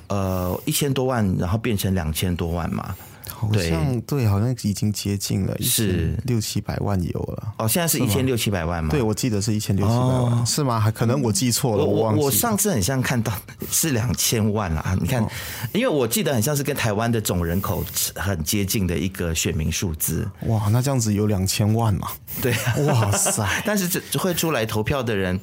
[0.09, 2.95] 呃一千多万，然后变成两千多万嘛。
[3.49, 7.55] 好像对，好像已经接近了，是六七百万有了。
[7.59, 8.91] 哦，现在是一千六七百万吗？
[8.91, 10.79] 对，我记得是一千六七百万，哦、是吗？
[10.79, 12.27] 还可能我记错了，我忘记了。
[12.27, 13.33] 我上次很像看到
[13.71, 14.97] 是两千万啦。
[15.01, 15.29] 你看，哦、
[15.73, 20.29] 因为我记得很像是跟台湾的总人口很接近的一个选民数字。
[20.47, 22.09] 哇，那这样子有两千万嘛？
[22.41, 22.55] 对，
[22.87, 23.47] 哇塞！
[23.67, 25.39] 但是这会出来投票的人，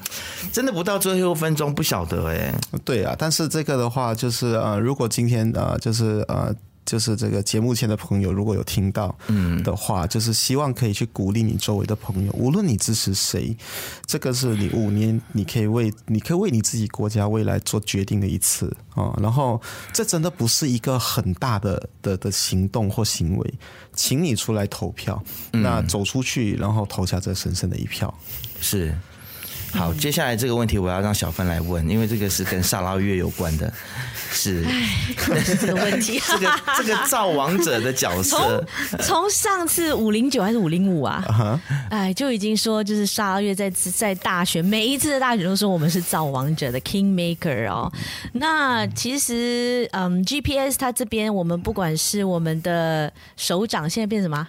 [0.51, 2.53] 真的不到最后一分钟不晓得哎。
[2.85, 6.55] 对啊，但是这个的话，就是呃，如果今天呃，就是呃。
[6.89, 13.55] 就是这个节目前的朋友，如果有听到嗯的话，嗯、就是希望可以去鼓励你周围的朋友，无论你支持谁，
[14.07, 19.15] 这个是你五年你可以为你可以为你自己国家未来做决定的一次啊。
[19.21, 19.61] 然后
[19.93, 23.53] 这真的不是一个很大的的的行动或行为，
[23.93, 25.23] 请你出来投票，
[25.53, 28.11] 嗯、那走出去，然后投下这神圣的一票，
[28.59, 28.97] 是。
[29.71, 33.71] 好，接下来这个问题我要让小芬来问，因为这个是跟萨拉月有关的，
[34.31, 34.65] 是。
[35.59, 41.61] 这个问题， 这个这个造王者的角色，从从上次五零九还是五零五啊？
[41.89, 47.91] 哎，就已经说就是萨拉月在在大选每一次的大选都说我们是造王者的 King Maker 哦。
[48.33, 54.47] 那其实嗯，GPS 它这边我们不管是我们的首长现在变什么？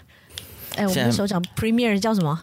[0.77, 2.41] 哎，我们的首长 Premier 叫什么？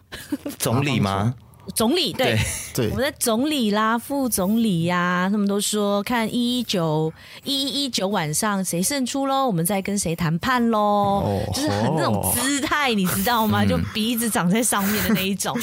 [0.60, 1.34] 总理吗？
[1.76, 2.38] 总理对，
[2.74, 7.12] 对，我们的总理啦、副总理呀、啊，他们都说看一一九
[7.44, 13.66] 一一一九晚上谁胜出喽，我们再跟谁谈判喽，哦、就是很那种姿态，你知道吗？
[13.66, 15.58] 就鼻子长在上面的那一种，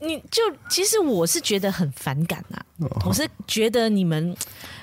[0.00, 4.36] 嗯、 你就其实我是觉得很反感呐、啊，我是觉得你们。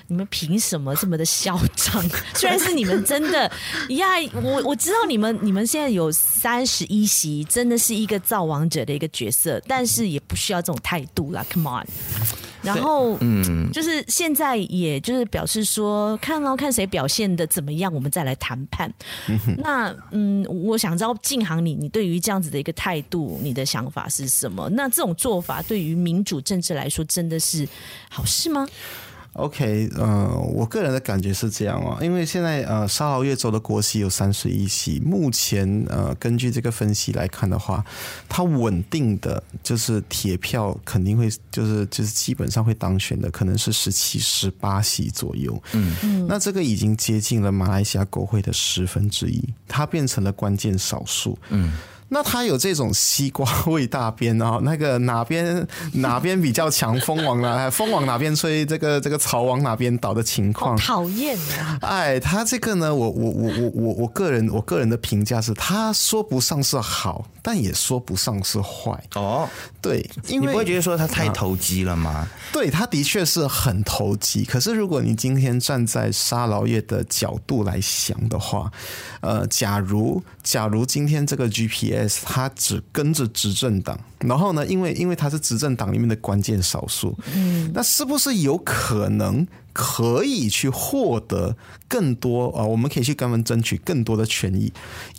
[0.08, 2.04] 你们凭什么这么的嚣张？
[2.36, 3.52] 虽然是你们真的
[3.90, 11.46] 呀，我我知道你们你们现在有三十一席，真的是一个造王者的一个角色，但是也不需要这种态度啦。
[11.52, 11.88] Come on，
[12.62, 18.92] 然后嗯，就是现在也就是表示说，看哦，看谁表现的怎么样，我们再来谈判。
[19.58, 24.70] 那嗯，我想知道敬航你你对于这样子的一个态度，你的想法是什么？
[24.70, 27.68] 那这种做法对于民主政治来说，真的是
[28.10, 28.68] 好事吗
[29.36, 37.84] ？OK，呃，我个人的感觉是这样哦，因为现在呃沙劳越州的国席有三十一席，目前呃根据这个分析来看的话，
[38.30, 45.62] 它稳定的就是铁票肯定会就是就是基本上会当选的，可能是十七、十八席左右。
[45.74, 51.38] 嗯嗯，那这个已经接近了马来西亚国会的十分之一，它变成了关键少数。
[51.50, 51.74] 嗯。
[52.16, 61.78] 那他有这种西瓜味大边哦，那个哪边 哪边比较强，风往哪风往哪边吹，这个这个草往哪边倒的情况，讨厌啊！
[61.82, 69.50] 哎，他这个呢，我我我我我我个人我个人的评价是，他说不上是好，但也说不上是坏哦。
[69.82, 72.12] 对，因为你不会觉得说他太投机了吗？
[72.12, 74.46] 啊、对，他的确是很投机。
[74.46, 78.72] 可是如果你今天站在沙劳越的角度来想的话，
[79.20, 82.05] 呃，假如假如今天这个 GPS。
[82.24, 89.46] 他只跟着执政党，然后呢，因为因为他是执政党里面的关键少数，嗯，那是不是有可能？
[89.76, 91.58] 可以去获得
[91.90, 92.64] 更多啊！
[92.64, 94.72] 我们可以去跟他们争取更多的权益。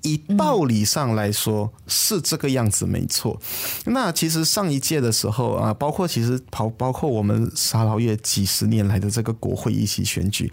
[0.02, 3.38] 以道理上来说是这个样子，没错。
[3.84, 10.50] 那其实上一届的时候啊，包括其实包包括我们沙捞越几十年来的这个国会议席选举，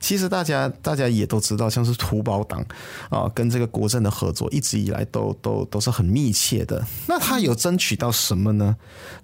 [0.00, 2.64] 其实大家大家也都知道，像是土保党
[3.10, 6.82] 啊，跟这个国政的合作一直以来都都都是很密切的。
[7.06, 8.74] 那他有争取到什么呢？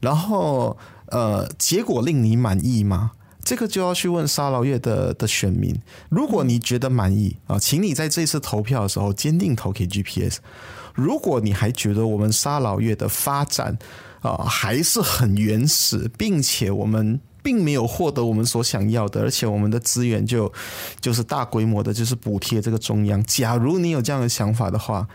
[0.01, 0.77] 然后
[1.07, 3.13] 呃，结果令你满意吗？
[3.49, 5.75] 这个就要去问沙捞越的的选民，
[6.11, 10.37] 如果你觉得满意啊，请你在这次投票的时候坚定投给 GPS。
[10.93, 13.79] 如果你还觉得我们沙捞越的发展
[14.21, 20.53] 啊还是很原始，并且我们并没有获得我们所想要的，而且我们的资源就
[21.01, 23.25] 就是大规模的，就是补贴这个中央。
[23.25, 25.09] 假如你有这样的想法的话。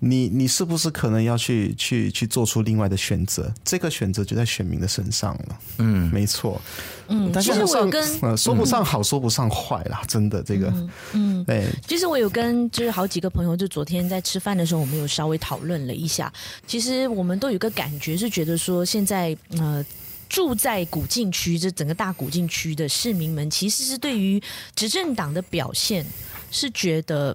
[0.00, 3.52] 你你是不是可能要去去去做出另外的选择？
[3.64, 5.58] 这个选择就在选民的身上了。
[5.78, 6.60] 嗯，没错。
[7.08, 10.72] 嗯，但是我有跟呃说不上好，说不上坏啦，真的这个。
[11.12, 11.68] 嗯，对。
[11.86, 16.32] 其实我有跟就是好几个朋友，就昨天在吃饭的时候，我们有稍微讨论了一下。
[16.66, 19.84] 其实我们都有个感觉，是觉得说现在呃
[20.28, 24.42] 住在古晋区这整个大古晋区的市民们，其实是对于
[24.74, 26.04] 执政党的表现
[26.50, 27.34] 是觉得。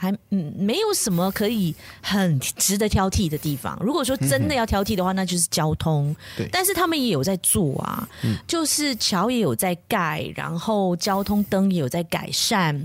[0.00, 3.78] 还嗯，没有什么可以很值得挑剔的地方。
[3.82, 6.16] 如果说真的要挑剔的话，那就是交通。
[6.38, 8.08] 对，但是他们也有在做啊，
[8.46, 12.82] 就是桥也有在盖，然后交通灯也有在改善。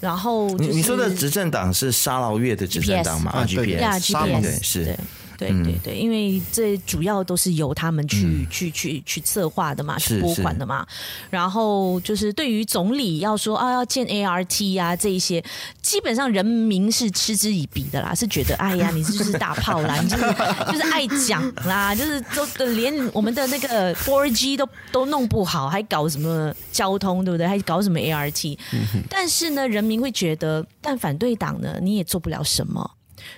[0.00, 4.98] 然后你你说的执政党是沙劳越的执政党吗？GPS，对，是。
[5.40, 10.86] 对对对，因为这主要都是由他们去、嗯、去去去策划的嘛，去拨款的嘛。
[11.30, 15.42] 然后就是对于总理要说啊，要建 ART 啊这一些，
[15.80, 20.22] 基本上人民是嗤之以鼻的啦，是觉得哎呀， 你这就是大炮啦，你就是
[20.70, 22.20] 就是爱讲啦，就是
[22.58, 27.46] 都连我们的那个 4G 都都弄不好，还搞什么交通，对不对？
[27.48, 32.90] 还搞什么 ART？、嗯、但是呢，人民会觉得，但反对党呢，你也做不了什么。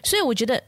[0.03, 0.61] 所以我觉得。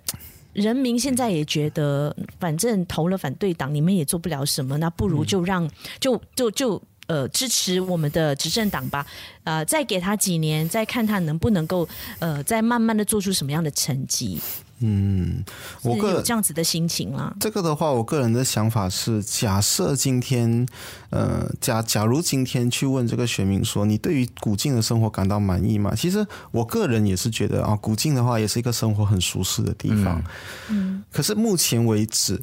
[0.54, 5.68] 人民现在也觉得，反正投了反对党，你们也做不了什么，那不如就让
[6.00, 9.04] 就就就呃支持我们的执政党吧，
[9.42, 11.86] 呃，再给他几年，再看他能不能够
[12.20, 14.40] 呃，再慢慢的做出什么样的成绩。
[14.86, 15.42] 嗯，
[15.82, 17.34] 我个有这样子的心情啦？
[17.40, 20.66] 这个的话，我个人的想法是，假设今天，
[21.08, 25.94] 呃，假假如今天去问这个选民说，你对于古晋的生活感到满意吗？
[25.96, 30.22] 其实我个人也是觉得啊，古晋的话也是一个生活很舒适的地方。
[30.68, 32.38] 嗯，可是目前为止，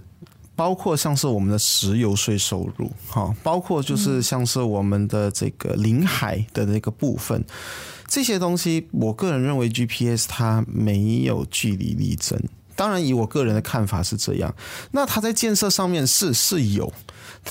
[0.55, 7.45] 包括像是我们的石油税收入，哈，包括就是像是我们的这个临海的那个部分。
[8.13, 12.37] 这些东西，我个人认为 GPS 它没有据理力争。
[12.81, 14.51] 当然，以我个人的看法是这样。
[14.89, 16.91] 那它在建设上面是是有，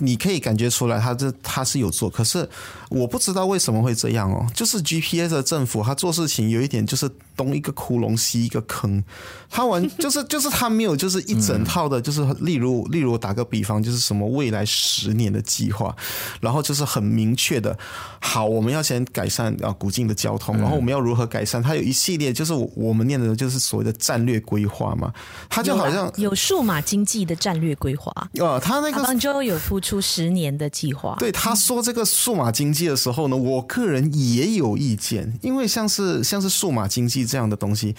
[0.00, 2.10] 你可以感觉出来，它这它是有做。
[2.10, 2.48] 可是
[2.88, 4.44] 我不知道为什么会这样哦。
[4.52, 7.08] 就是 GPS 的政府，他做事情有一点就是。
[7.36, 9.02] 东一个窟窿，西一个坑，
[9.48, 15.96] 他完 就是就是他没有就是一整套的，就是例如例如打个比方，就是什么未来十年的计划，
[16.42, 17.74] 然后就是很明确的，
[18.20, 21.62] 好，我们要先改善啊古晋的交通，然后我们要如何改善？
[21.62, 25.10] 它有一系列就是我们念的就是所谓的战略规划嘛，
[25.48, 28.12] 它就好像有数码经济的战略规划
[28.44, 31.16] 啊，他那个就有付出十年的计划。
[31.18, 37.20] 对，他说这个数码经济的时候呢，我个人也有意见，因为像是像是数码经济。
[37.30, 37.94] 这样的东西，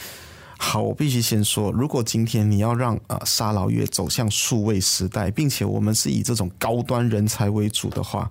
[0.57, 8.29] 好，我必须先说，如果今天你要让啊沙劳越走向数位时代，并且我们是以这种高端人才为主的话。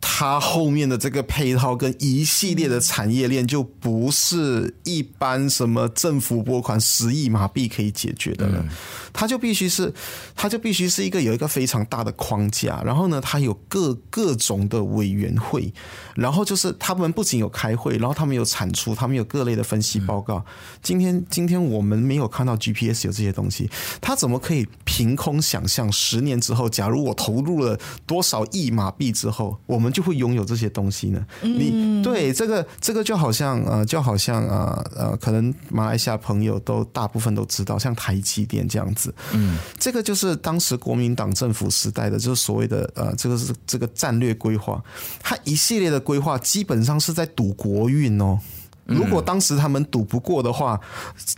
[0.00, 8.64] 它后面的这个配套跟一系列的产业链，就不是一般什么政府拨款十亿马币可以解决的了。
[9.12, 9.92] 它就必须是，
[10.34, 15.72] 它就必须是一个有一个非常大的框架，然后呢，它有各各种的委员会，
[16.14, 20.44] 然后就是他们不仅有开会，然后他们有产出，他们有各类的分析报告。
[20.82, 23.70] 今天今天我们没有看到 GPS 有这些东西，
[24.00, 31.24] 它怎么可以凭空想象十年之后，假如我投入了多少亿马币之后，我们就会拥有这些东西呢？
[31.42, 44.82] 你对这个这个就好像呃，就好像呃呃，可能马来西亚朋友都大部分都知道，像台积电这样子，嗯，这个就是当时国民党政府时代的，就是所谓的呃，这个是这个战略规划，
[45.22, 48.38] 它一系列的规划基本上是在赌国运哦。
[48.84, 50.80] 如果当时他们赌不过的话，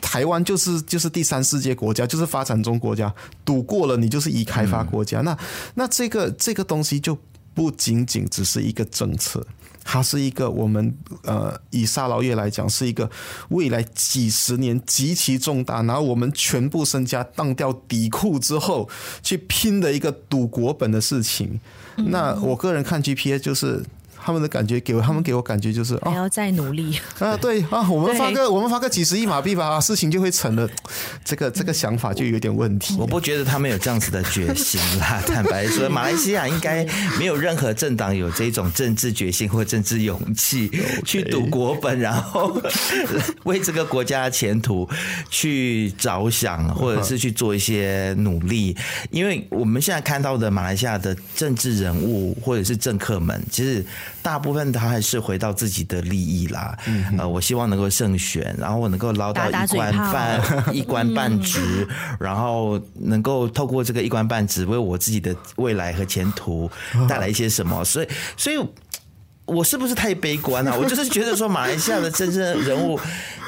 [0.02, 3.12] 台湾就是就是第三世界国家，就是发展中国家，
[3.44, 5.36] 赌过了你就是已开发国家，那
[5.74, 7.16] 那这个这个东西就。
[7.58, 9.44] 不仅仅只是一个政策，
[9.82, 10.94] 它是一个我们
[11.24, 13.10] 呃，以沙劳越来讲，是一个
[13.48, 18.88] 未来几十年极其重大，然后我们全部身家当掉底裤之后
[19.24, 21.58] 去拼的一个赌国本的事情。
[21.96, 23.84] 那我个人看 GPA 就是。
[24.28, 27.34] 他们的感觉给我，他们给我感觉就是还要再努力啊！
[27.38, 30.68] 对啊，我们发个我们发个几十亿马币吧，事情就会成了。
[31.24, 32.94] 这个这个想法就有点问题。
[32.98, 35.18] 我不觉得他们有这样子的决心啦。
[35.26, 36.86] 坦白说，马来西亚应该
[37.18, 40.70] 没有任何政党有这种政治决心或政治勇气
[41.06, 42.60] 去赌国本，然后
[43.44, 44.86] 为这个国家的前途
[45.30, 48.76] 去着想，或者是去做一些努力。
[49.10, 53.82] 因为我们现在看到的马来西亚的政治人物或者是政客们，其实。
[54.22, 56.76] 大部分他还是回到自己的利益啦，
[57.16, 60.42] 呃，我希望能够胜选，然后我能够捞到一官半
[60.74, 61.86] 一官半职，
[62.20, 66.70] 然后能够透过这个一官半职为我自己的未来和前途
[67.08, 68.56] 带来一些什么，所以，所以
[69.44, 70.74] 我是不是太悲观啊？
[70.76, 72.98] 我就是觉得说，马来西亚的真正人物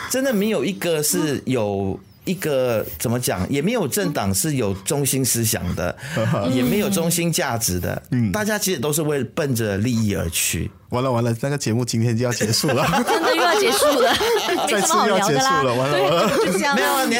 [0.08, 1.98] 真的没有一个是有。
[2.30, 5.96] 一个怎么讲，也没有政党是有中心思想的，
[6.54, 8.00] 也没有中心价值的。
[8.12, 10.70] 嗯，大家其实都是为奔着利益而去。
[10.90, 14.14] 完了完了，那个节目今天就要结束了，真的又要结束了，
[14.68, 17.14] 再次要结束了，完了完了，没有啊，你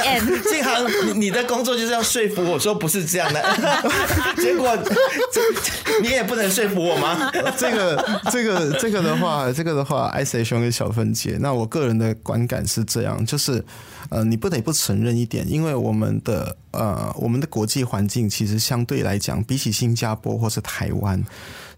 [0.51, 3.43] 晋恒，你的工作就是要说服我说不是这样的，
[4.37, 4.76] 结果
[5.33, 5.41] 这
[6.03, 7.31] 你也不能说服我吗？
[7.57, 10.12] 这个这个这个的话，这个的话
[10.45, 13.62] 兄跟小芬姐，那我个人的观感是这样，就是
[14.11, 21.22] 呃，你不得不承认一点，因为我们的呃，我们的国际环境其实相对来讲，比起新加坡或是台湾。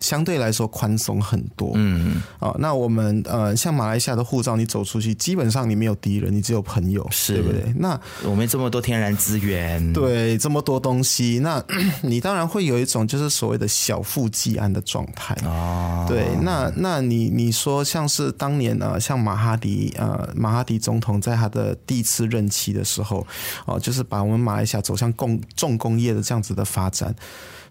[0.02, 7.72] 相对来说宽松很多，嗯，啊，那我们呃，像马来西亚的护照，你走出去，基本上你没有敌人，你只有朋友，是对不对？
[7.76, 11.64] 那我们这么多天然资源，对，这么多东西，那
[12.02, 16.04] 你当然会有一种就是所谓的小富即安的状态哦。
[16.08, 23.24] 对，那那你你说像是当年呢，像马哈迪呃，马哈迪总统在他的第一次任期的时候，
[23.66, 27.14] 哦，就是把我们马来西亚走向共重工业的这样子的发展。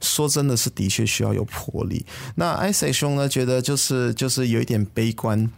[0.02, 2.06] 说真的是的确需要有魄力。
[2.36, 5.50] 那 I say 兄呢，觉得就是就是有一点悲观。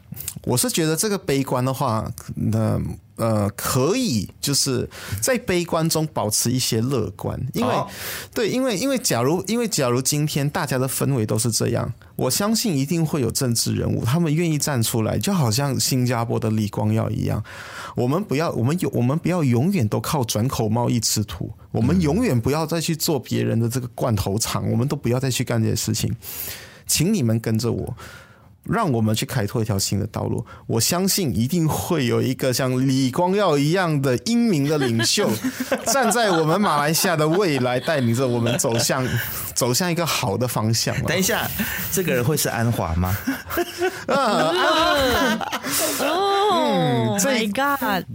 [0.43, 2.79] 我是觉得这个悲观的话，那
[3.15, 4.89] 呃，可以就是
[5.21, 7.87] 在悲观中保持一些乐观，因为、哦、
[8.33, 17.43] 对，因为因为假如因为假如今天大家的氛围都是这样，我相信一定会有政治人物，他们愿意站出来，就好像新加坡的李光耀一样。
[17.95, 26.11] 我们不要，我们有，我们不要永远都靠转口贸易吃土，我们永远不要再去做别人的这个罐头厂，我们都不要再去干这些事情，
[26.87, 27.95] 请你们跟着我。
[28.63, 30.45] 让我们去开拓一条新的道路。
[30.67, 35.29] 我相信一定会有一个像李光耀一样的英明的领袖，
[35.91, 39.07] 站在我们马来西亚的未来，带领着我们走向
[39.53, 40.95] 走向一个好的方向。
[41.03, 41.49] 等一下，
[41.91, 43.15] 这个人会是安华吗？
[44.07, 44.51] 啊
[45.99, 48.05] 哦， My God！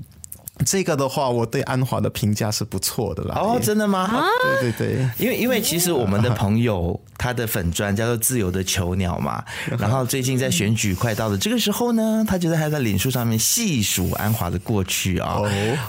[0.65, 3.35] 这个的话，我对安华的评价是不错的啦。
[3.37, 4.25] 哦，真的吗？
[4.61, 7.01] 对对对，因为因为其实我们的朋友。
[7.21, 9.45] 他的粉砖叫做自由的囚鸟嘛，
[9.77, 15.41] 然后最近在选举快到的这个时候呢，他就在他在脸书上面细数安华的过去啊，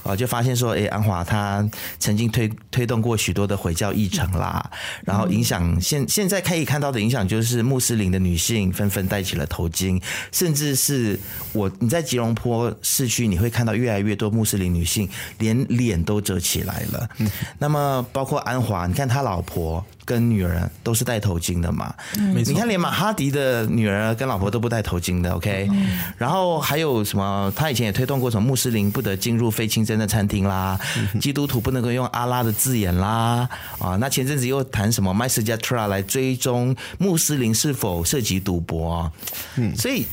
[0.01, 1.63] 啊，就发现说，哎，安华他
[1.99, 4.71] 曾经推推动过许多的回教议程啦，
[5.05, 10.01] 然后影响现现在可以看到的影响就是穆斯林的女性纷纷戴起了头巾，
[10.31, 11.19] 甚至是
[11.53, 17.09] 我你在吉隆坡市区你会看到越来越多穆斯林女性连脸都遮起来了，
[17.57, 19.83] 那么包括安华，你看他老婆。
[20.05, 21.93] 跟女儿都是戴头巾的嘛？
[22.17, 25.31] 嗯、你看，连马哈迪的女儿跟老婆都不戴头巾的。
[25.33, 27.53] OK，、嗯、然后还有什么？
[27.55, 30.79] 他以前也推动过什么穆斯林不得进入非清真的餐厅啦，
[31.13, 33.47] 嗯、基督徒不能够用阿拉的字眼啦。
[33.77, 39.11] 啊，那前阵子又谈什么 MySejahtera 来追踪穆斯林是否涉及赌博？
[39.57, 40.07] 嗯，所以。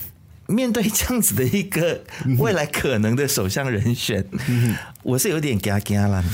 [0.49, 2.01] 面对这样子的一个
[2.39, 4.25] 未来可能的首相人选，
[5.03, 6.25] 我是有点惊惊了。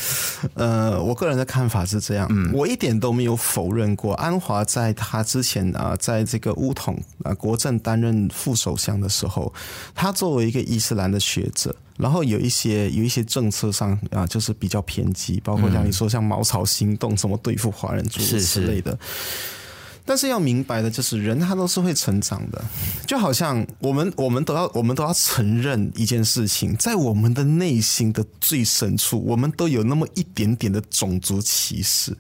[0.55, 9.53] 呃，我个人的看法是这样，嗯，我一点都没有否认过安华在他之前啊，在这个巫统啊国政担任副首相的时候，
[9.95, 18.91] 他作为一个伊斯兰的学者，然后有一些有一些政策上啊，就是比较偏激，包括像你说像茅草行动，什么对付华人诸如此类的。
[18.91, 19.62] 是是
[20.05, 22.63] 但是要明白的就是，人他都是会成长的，
[23.07, 32.17] 就好像我们我们都要我们都要承认一件事情，在我们的内心的最深处，我们都有那么一点点的种族歧视。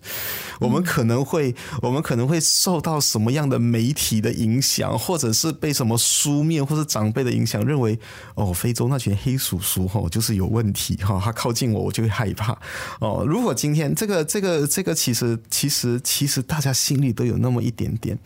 [0.60, 7.98] 我们可能会我们可能会受到什么样的媒体的影响，或者是被什么书面或者长辈的影响，认为
[8.36, 12.56] 哦，非洲那群黑叔叔哈就是有问题哈，他靠近我我就会害怕
[13.00, 13.24] 哦。
[13.26, 17.71] 如果今天这个这个这个其实其实其实大家心里都有那么一。
[17.72, 18.18] 一点点，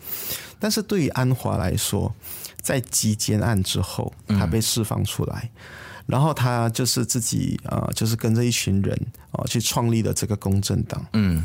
[0.59, 2.13] 但是对于安华来说，
[2.61, 5.59] 在击奸案之后，他被释放出来，嗯、
[6.05, 8.93] 然后他就是自己啊、呃，就是跟着一群人
[9.31, 11.05] 啊、呃，去创立了这个公正党。
[11.13, 11.41] 嗯，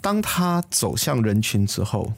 [0.00, 2.12] 当他走向人群之后。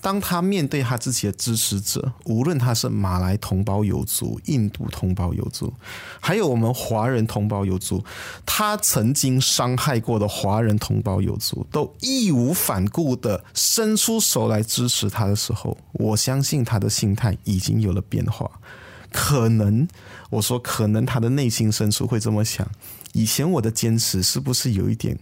[0.00, 5.72] 当他面对他自己的支持者，无论他是马来同胞友族、印度同胞友族，
[6.20, 8.04] 还有我们华人同胞友族，
[8.44, 18.50] 他曾经伤害过的华人同胞友族，都义无反顾的伸出手来支持他的时候，我相信他的心态已经有了变化。
[19.12, 19.88] 可能
[20.30, 22.68] 我说，可能他的内心深处会这么想：
[23.12, 25.18] 以前我的坚持是不是有一点？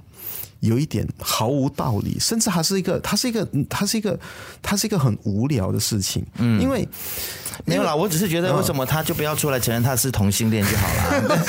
[0.65, 4.19] 有一点毫无道理，甚至还是一个，它是一个，它是一个，
[4.63, 6.25] 它是一个很无聊的事情。
[6.39, 6.89] 嗯，因为
[7.67, 11.45] 没有啦，我只是觉得为什么他就不要出来承认他是同性恋就好了。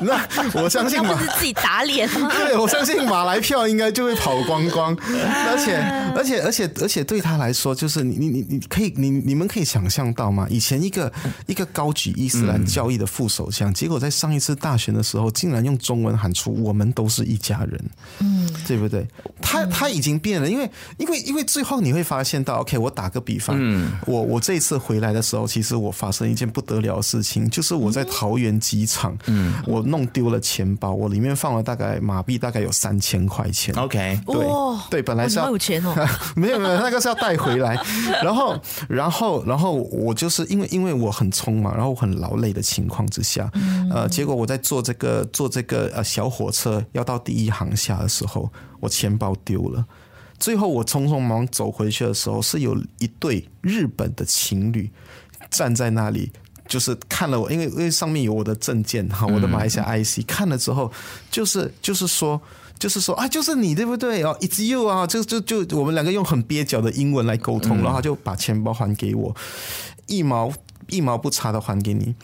[0.00, 2.30] 那我相信马不是自己打脸吗？
[2.34, 4.96] 对，我相信马来票应该就会跑光光。
[5.04, 5.76] 而且，
[6.16, 10.46] 而且，而且，而且对他来说，就是你，你，你，你可以，你，你们可以想象到吗？
[10.50, 11.12] 以前一个
[11.46, 17.84] 一个高举伊斯兰教义的副首相，结果在上一次大选的时候，竟然用中文喊出“我们都是一家人”。
[18.20, 18.35] 嗯，
[18.66, 19.06] 对不对？
[19.40, 20.68] 他他已经变了，因为
[20.98, 34.46] 因为因为最后你会发现到，OK，我打个比方，嗯，我我这一次回来的时候，其实我发生一件不得了的事情，就是我在桃园机场，嗯，我弄丢了钱包，我里面放了大概马币大概有三千块钱，OK，对
[34.90, 35.94] 对，本来是要有钱哦，
[36.34, 37.78] 没有没有，那个是要带回来，
[38.22, 38.58] 然后
[38.88, 43.48] 然后然后我就是因为因为我很匆忙，然后我很劳累的情况之下，
[43.92, 48.25] 呃，结果我在坐这个坐这个呃小火车要到第一航下的时候，
[48.80, 49.86] 我钱包丢了。
[50.38, 54.90] 最后我匆匆忙忙走回去的时候，是有一对日本的情侣
[55.50, 56.30] 站在那里，
[56.68, 60.92] 就是看了我，因为因为上面有我的证件哈，我的马来西亚 IC，看了之后，
[61.30, 62.38] 就是就是说，
[62.78, 69.34] 就是说啊，就是你对不对哦，It's you 啊，就就就我们两个用很蹩脚的英文来沟通，然后就把钱包还给我，
[70.06, 70.52] 一毛
[70.88, 72.14] 一毛不差的还给你。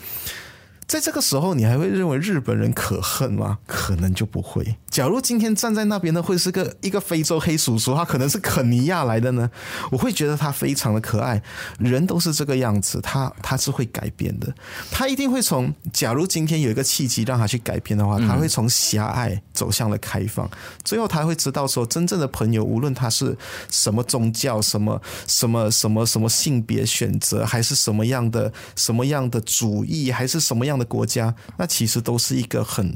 [0.93, 3.57] 在这个时候，你还会认为日本人可恨吗？
[3.67, 4.77] 可能就不会。
[4.91, 9.51] 假如今天站在那边的会是个一个非洲黑叔叔，他可能是肯尼亚来的呢，
[9.91, 11.43] 我会觉得他非常的可爱。
[11.79, 14.55] 人都是这个样子，他他是会改变的，
[14.91, 15.73] 他一定会从。
[15.95, 20.47] 假如今天有一个契机让他去改变的话，他会从狭隘走向了开放，
[20.85, 23.35] 最后他会知道说，真正的朋友，无论他是
[23.71, 32.95] 什么宗教、什么什么什么什么性别选择，还是什么样的什么样的主义，还是什么样的国家，那其实都是一个很。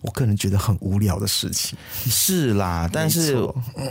[0.00, 3.36] 我个人觉得很无聊的事情，是啦，但是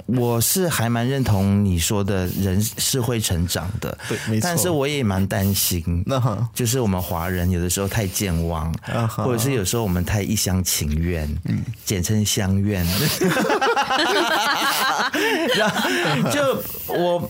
[0.05, 4.41] 我是还蛮认同你说的，人是会成长的，对，没错。
[4.41, 8.73] 但是我也蛮担心，那就是我们华人有的时候太健忘，
[9.09, 12.85] 或者是有时候我们太一厢情愿，嗯，简称相愿，
[15.57, 15.89] 然后
[16.31, 17.29] 就我。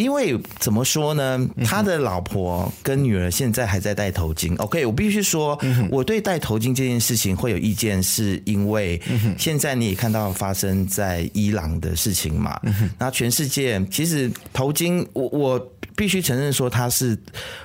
[0.00, 1.46] 因为怎么说呢？
[1.62, 4.56] 他的老婆跟女儿现在还在戴头巾。
[4.56, 8.98] OK，我必须说，我对戴头巾这件事情会有意见，是因为
[9.36, 12.58] 现在你也看到发生在伊朗的事情嘛。
[12.98, 17.18] 那全世界其实头巾，我我必须承认说，他是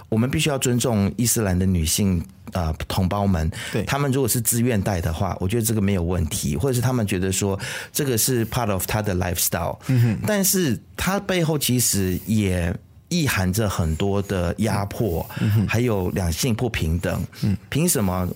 [0.10, 2.22] 我们必须要尊重伊斯兰的女性。
[2.54, 3.84] 呃，同胞们，对。
[3.84, 7.60] 他们如果是自愿带的话，我觉得这个没有问题，或者是他们觉得说
[7.92, 12.74] 这个是 part of 他的 lifestyle，嗯哼，但是他背后其实也
[13.10, 18.28] 意含着很多的压迫，嗯，还有两性不平等，嗯，凭什么？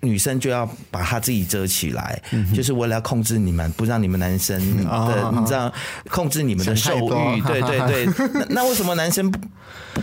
[0.00, 5.72] 女生就要把她自己遮起来，嗯、就是为了要控制你们，不让你们男生的，哦、你知道，
[6.10, 6.96] 控制你们的兽
[7.34, 7.40] 欲。
[7.42, 9.38] 对对对， 那那为什么男生不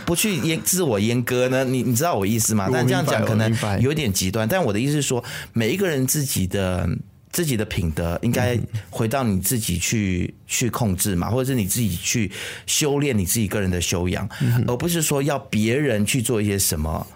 [0.06, 1.64] 不去阉自我阉割呢？
[1.64, 2.68] 你你知道我意思吗？
[2.72, 4.46] 但这样讲可能有点极端。
[4.48, 5.22] 但我的意思是说，
[5.52, 6.88] 每一个人自己的
[7.30, 8.58] 自己的品德，应该
[8.90, 12.30] 回到你自己去去控制嘛，或者是你自己去
[12.66, 17.06] 修炼你自己个人的修养，嗯、而不是说要别人去做一些什么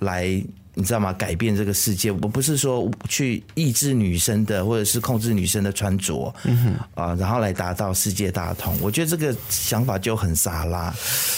[0.00, 0.42] 来。
[0.80, 1.12] 你知道吗？
[1.12, 8.74] 改变这个世界，我不是说去抑制女生的，或者是控制女生的穿着，嗯哼，啊，然后来达到世界大同。
[8.80, 10.92] 我觉得这个想法就很傻啦。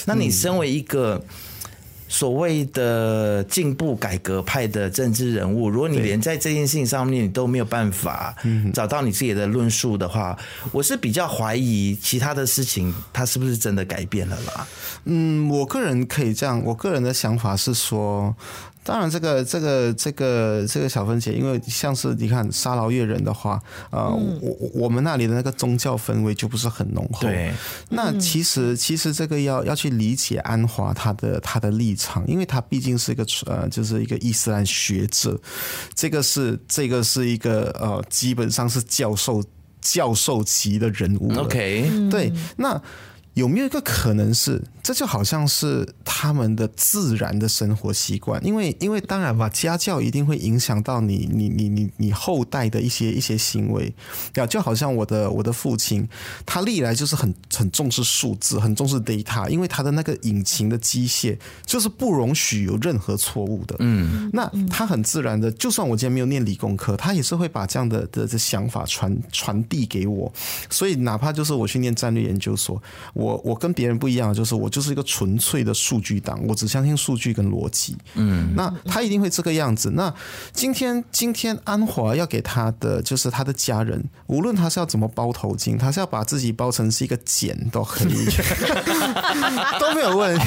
[0.07, 1.21] 那你身为一个
[2.09, 8.35] 所谓的进步改革派的政治人物，如果你连在这件事情上面你都没有办法
[8.73, 10.39] 找到你自己的论述的话，
[10.71, 14.67] 我是比较怀疑其他的事情它是不是真的改变了啦。
[15.07, 18.33] 嗯，我个人可以这样，我个人的想法是说。
[18.85, 27.21] 当然，这个这个这个这个小芬姐，因为像是你看沙劳越人的话，呃，嗯、我我们那里的那个宗教氛围就不是很浓厚。
[27.21, 27.55] 对，
[27.91, 35.41] 那其实其实这个要要去理解安华他的他的立场，因为他毕竟是一个呃，就是一个伊斯兰学者，
[35.95, 39.45] 这个是这个是一个呃，基本上是教授
[39.81, 41.33] 教授级的人物。
[41.39, 42.81] OK，对，那
[43.35, 44.63] 有没有一个可能是？
[44.83, 53.95] 这就好像是他们的自然的生活习惯，因为因为当然吧，家教一定会影响到你你你你你后代的一些一些行为，
[54.35, 56.09] 呀，就好像我的我的父亲，
[56.45, 70.33] 他历来就是很很重视数字，很重视 data，因为他的那个引擎的机械就是不容许有任何错误的，嗯，那他很自然的，就算我今天没有念理工科，他也是会把这样的的的想法传传递给我，
[70.69, 72.83] 所以哪怕就是我去念战略研究所，
[73.23, 74.73] 我我跟别人不一样，就是我。
[74.73, 77.95] 就是一个纯粹的数据党，我只相信数据跟逻辑。
[78.15, 79.91] 嗯，那他一定会这个样子。
[79.91, 80.11] 那
[80.55, 88.15] 今天，今天安华要给他的，就是他的家人，无论他是要怎么包头巾，他是要把自己包成是一个茧都可以，
[89.79, 90.45] 都没有问题。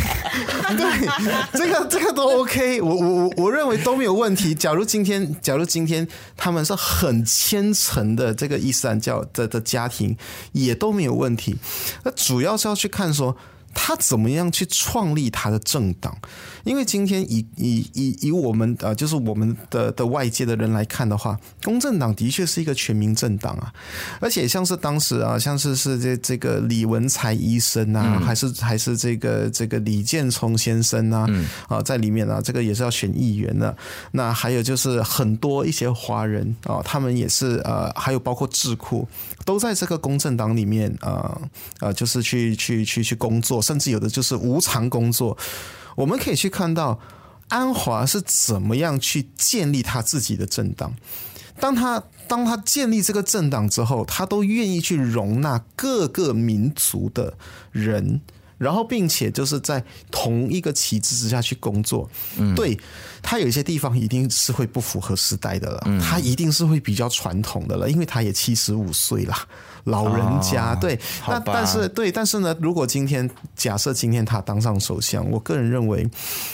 [0.76, 1.08] 对，
[1.54, 4.56] 这个这个都 OK，我我我我认为都没有问题。
[4.56, 10.18] 假如今天，假如今天他们是很虔诚的这个伊斯兰教的的家庭，
[10.54, 11.56] 也都没有问题。
[12.04, 13.36] 那主要要去看说。
[13.76, 16.18] 他怎么样去创立他的政党？
[16.66, 23.72] 因为今天以以以以我们呃，就是我们的的外界的人来看的话，公正党的确是一个全民政党啊。
[24.20, 31.30] 而且像是当时啊，像是是这这个李文才医生啊，还是还是这个这个李建聪先生啊，
[31.68, 33.78] 啊，在里面啊，这个也是要选议员的。
[34.12, 39.08] 那还有就是很多一些华人啊，他们也是呃，还有包括智库，
[39.46, 41.40] 都在这个公正党里面啊
[41.80, 43.62] 啊，就是去去去去工作。
[43.62, 45.38] 甚至有的就是无偿工作，
[45.96, 47.00] 我们可以去看到
[47.48, 50.94] 安华是怎么样去建立他自己的政党。
[51.60, 57.38] 当他当他建立这个政党之后，他都愿意去容纳各个民族的
[57.72, 58.22] 人。
[58.58, 62.80] 然后并且就是在同一个旗帜之下去工作，嗯，对，
[63.22, 69.36] 他有一些地方一定是会不符合时代的了，嗯，他一定是会比较传统的了，因为他也七十五岁了。
[69.86, 76.08] 老人家、哦、对，那但是对，但是呢，如果今天假设今天他当上首相，我个人认为，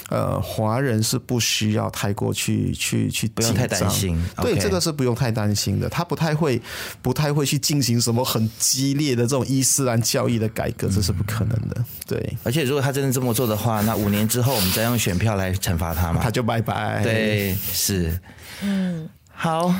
[0.10, 6.62] 呃，华人是不需要太过去去去不用太担心，对、这个是不用太担心的，他不太会
[7.02, 11.84] 不太会去进行什么很激烈的这种伊斯兰教义的改革，这是不可能的。
[12.06, 17.02] 对，而且如果他真的这么做的话，那五年之后我们再用选票来惩罚他嘛，他就拜拜。
[17.02, 18.20] 对，是，
[18.62, 19.10] 嗯。
[19.44, 19.74] 好，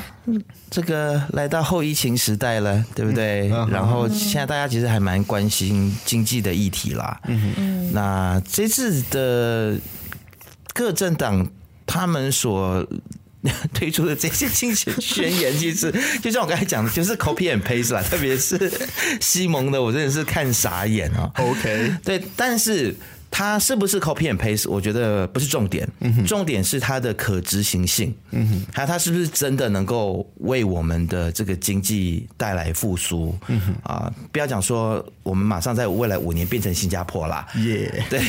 [0.72, 3.48] 这个来到后疫情时代了，对不对？
[3.52, 7.20] 嗯、然后现在大家其实还蛮关心经济的议题啦。
[7.28, 7.92] 嗯嗯。
[7.92, 9.78] 那这次的
[10.74, 11.48] 各政党
[11.86, 12.84] 他们所
[13.72, 18.02] 推出的这些竞选宣言，其实 就像我刚才讲的，就是 copy and paste 啦。
[18.02, 18.68] 特别是
[19.20, 21.30] 西蒙的，我真的是看傻眼啊。
[21.36, 22.96] OK，对，但是。
[23.34, 24.68] 它是不是 copy and paste？
[24.68, 25.88] 我觉得不是重点，
[26.26, 28.14] 重点是它的可执行性。
[28.30, 33.34] 嗯哼，还有它是不是真的能够为我们的这个经济带来复苏？
[33.48, 37.48] 嗯哼，啊，不要讲说我们马上在未来五年变成新加坡啦。
[37.56, 38.20] 耶， 对，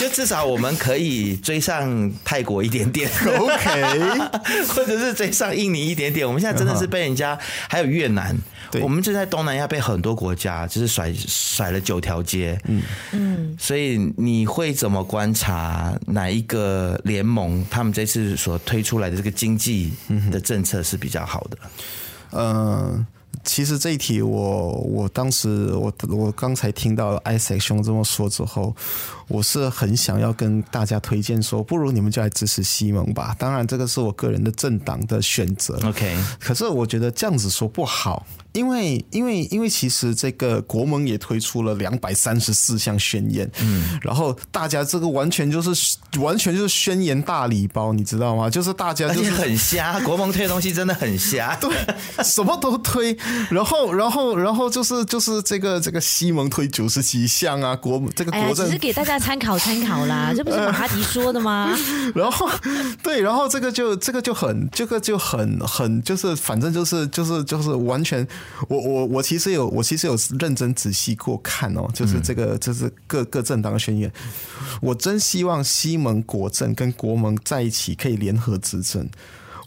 [0.00, 4.18] 就至少我们可以追上泰国一点点，OK，
[4.74, 6.26] 或者是追上印尼一点点。
[6.26, 7.38] 我们现在真的是被人家，
[7.68, 8.34] 还有越南。
[8.70, 19.92] 对，我们就在东南亚被很多国家就是甩甩了九条街，嗯嗯，所以你会怎么观察哪一个联盟他们这次所推出来的这个经济
[20.30, 21.58] 的政策是比较好的？
[22.32, 23.06] 嗯。
[23.44, 28.74] 其实这一题我，我我当时我我刚才听到 Isaac 兄这么说之后，
[29.28, 33.36] 我是很想要跟大家推荐说，不如你们就来支持西蒙吧。
[33.38, 35.78] 当然，这个是我个人的政党的选择。
[35.84, 48.48] OK，可是我觉得这样子说不好，因为因为因为其实这个国盟也推出了两百三十四项宣言，嗯，然后大家这个完全就是完全就是宣言大礼包，你知道吗？
[48.48, 51.70] 就是大家就是很瞎，国盟推的东西真的很瞎， 对，
[52.24, 53.16] 什么都推。
[53.50, 61.76] 然后，然后，然后就是就是这个这个西蒙推九十几项啊，国这个国政、哎、只是给大家参考参考啦， 这不是马哈迪说的吗？
[62.14, 62.48] 然后
[63.02, 68.26] 对，然后这个就这个就很这个就很很就是反正就是就是就是完全，
[68.68, 74.10] 我我我其实有我其实有认真仔细过看哦，就是这个就是各各政党的宣言，
[74.80, 79.08] 我真希望西蒙国政跟国盟在一起可以联合执政。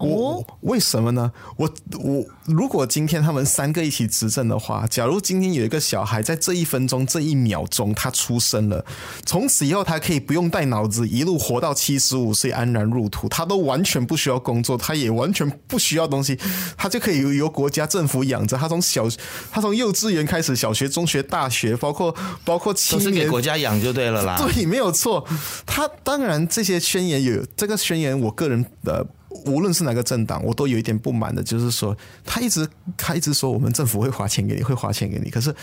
[0.02, 1.32] 我为什么呢？
[1.58, 8.84] 我我如果今天他们三个一起执政的话，假如今天有一个小孩在这一分钟这一秒钟他出生了，
[9.26, 16.38] 从此以后他可以不用带脑子，一路活到七十五岁安然入土，他都完全不需要工作，他也完全不需要东西，
[16.78, 18.58] 他就可以由由国家政府养着。
[18.58, 19.08] 他从小
[19.52, 24.38] 他从幼稚园开始，小学、中学、大学，包括包括青年，都是给国家养就对了啦。
[24.42, 25.26] 对，没有错。
[25.66, 29.06] 他当然这些宣言有这个宣言，我个人的。
[29.46, 32.68] 无论是哪个政党，我都有一点不满的，就是说他一直
[32.98, 35.54] 他一直说我们政府会花钱给你，会花钱给你，可是。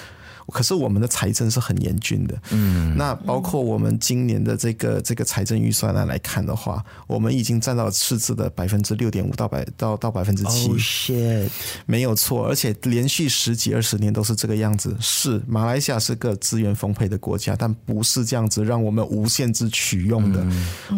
[0.52, 11.48] 可是我们的财政是很严峻的，嗯，那包括我们今年的这个这个财政预算案来看的话，我们已经占到赤字的百分之六点五到百到到百分之七，Oh shit，
[11.84, 14.96] 没有错，而且连续十几二十年都是这个样子。
[15.00, 20.46] 是马来西亚是个资源丰沛的国家，但不是这样子让我们无限制取用的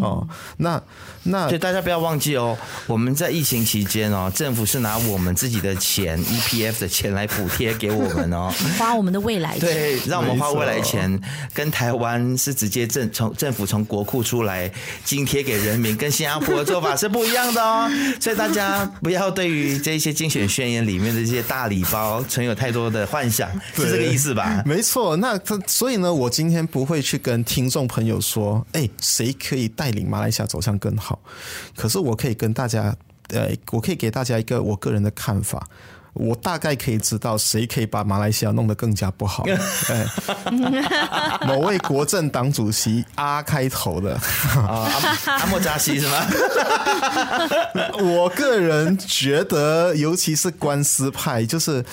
[0.00, 0.24] 哦。
[0.58, 0.80] 那
[1.24, 9.39] 那所以大家不要忘记哦，我们在疫情期间哦，政府是拿我们自己的钱 EPF 的钱来补贴给我们哦， 花我们的未。
[9.58, 11.20] 对，让我们花未来钱，
[11.54, 14.70] 跟台湾是直接政从政府从国库出来
[15.04, 17.90] 津贴给人民，跟新加坡的做法是不一样的哦。
[18.20, 24.62] 所以大家不要对于这些竞选宣言里面的这些大礼包存有太多的幻想，是这个意思吧？
[24.66, 25.16] 没错。
[25.16, 31.18] 那他所以呢，我今天不会去跟听众朋友说，哎，谁可以带领马来西亚走向更好？
[31.76, 32.94] 可是我可以跟大家，
[33.28, 35.66] 呃，我可以给大家一个我个人的看法。
[36.12, 39.44] 我大概可以知道谁可以把马来西亚弄得更加不好。
[39.88, 40.06] 哎，
[41.46, 44.18] 某位国政党主席阿开头的
[44.56, 44.88] 阿
[45.26, 46.26] 阿莫扎西是吗？
[48.00, 51.84] 我个人觉得，尤其是官司派，就是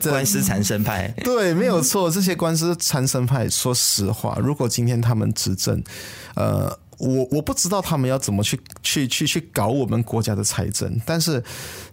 [0.00, 2.10] 对官司缠身派，对，没有错。
[2.10, 5.82] 这些官司缠身派，说实话，如果今天他们执政，
[6.34, 6.78] 呃。
[7.00, 11.42] 我我不知道他们要怎么去去去去搞我们国家的财政，但是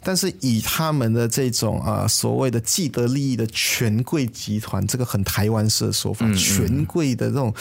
[0.03, 7.53] 但是以他们的这种啊所谓的既得利益的权贵集团，这个很台湾式的说法，权贵的这种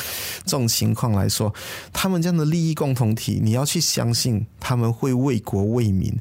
[0.44, 1.54] 这种情况来说，
[1.92, 6.14] 他们这样的利益共同体，你要去相信他们会为国为民，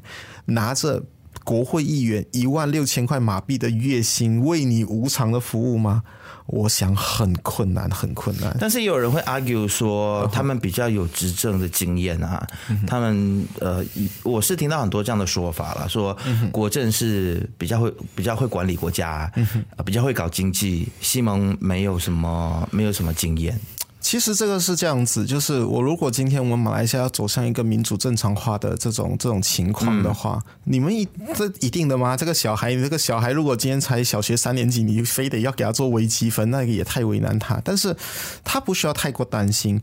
[0.46, 1.02] 拿着。
[1.44, 6.02] 国会议员一万六千块马币的月薪为你无偿的服务吗？
[6.46, 8.56] 我想很困难，很困难。
[8.60, 12.46] 但是也有人会 argue 说，他们比较有执政的经验啊，
[12.86, 13.84] 他们呃，
[14.22, 16.16] 我是听到很多这样的说法了，说
[16.52, 19.30] 国政是比较会比较会管理国家，
[19.84, 20.88] 比较会搞经济。
[21.00, 23.58] 西蒙没有什么没有什么经验。
[24.06, 31.04] 其实这个是这样子，就是我如果今天我们马来西亚要走向一个民主正常化的这种这种情况的话，嗯、你们一
[31.34, 32.16] 这一定的吗？
[32.16, 37.60] 这个小孩，你这个小孩如果今天才小学三年级，你非得要给他做微积分，那个也太为难他。
[37.64, 37.96] 但是
[38.44, 39.82] 他不需要太过担心。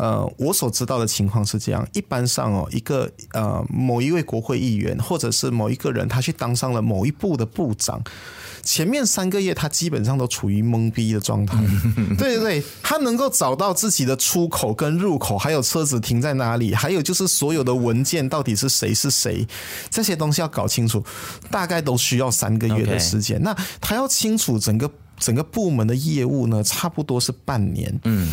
[0.00, 8.02] 呃，我所知道的情况是这样，一般上哦，一个呃某一位国会议员或者是某一个人，他去当上了某一部的部长。
[8.62, 11.58] 前面三个月，他基本上都处于懵逼的状态。
[12.16, 19.46] 对对对，他能够找到自己的出口跟入口，还有车子停在哪里，还有就是所有的文件到底是谁是谁，
[19.90, 21.04] 这些东西要搞清楚，
[21.50, 23.42] 大概都需要三个月的时间。
[23.42, 28.00] 那他要清楚整个整个部门的业务呢，差不多是半年。
[28.04, 28.32] 嗯。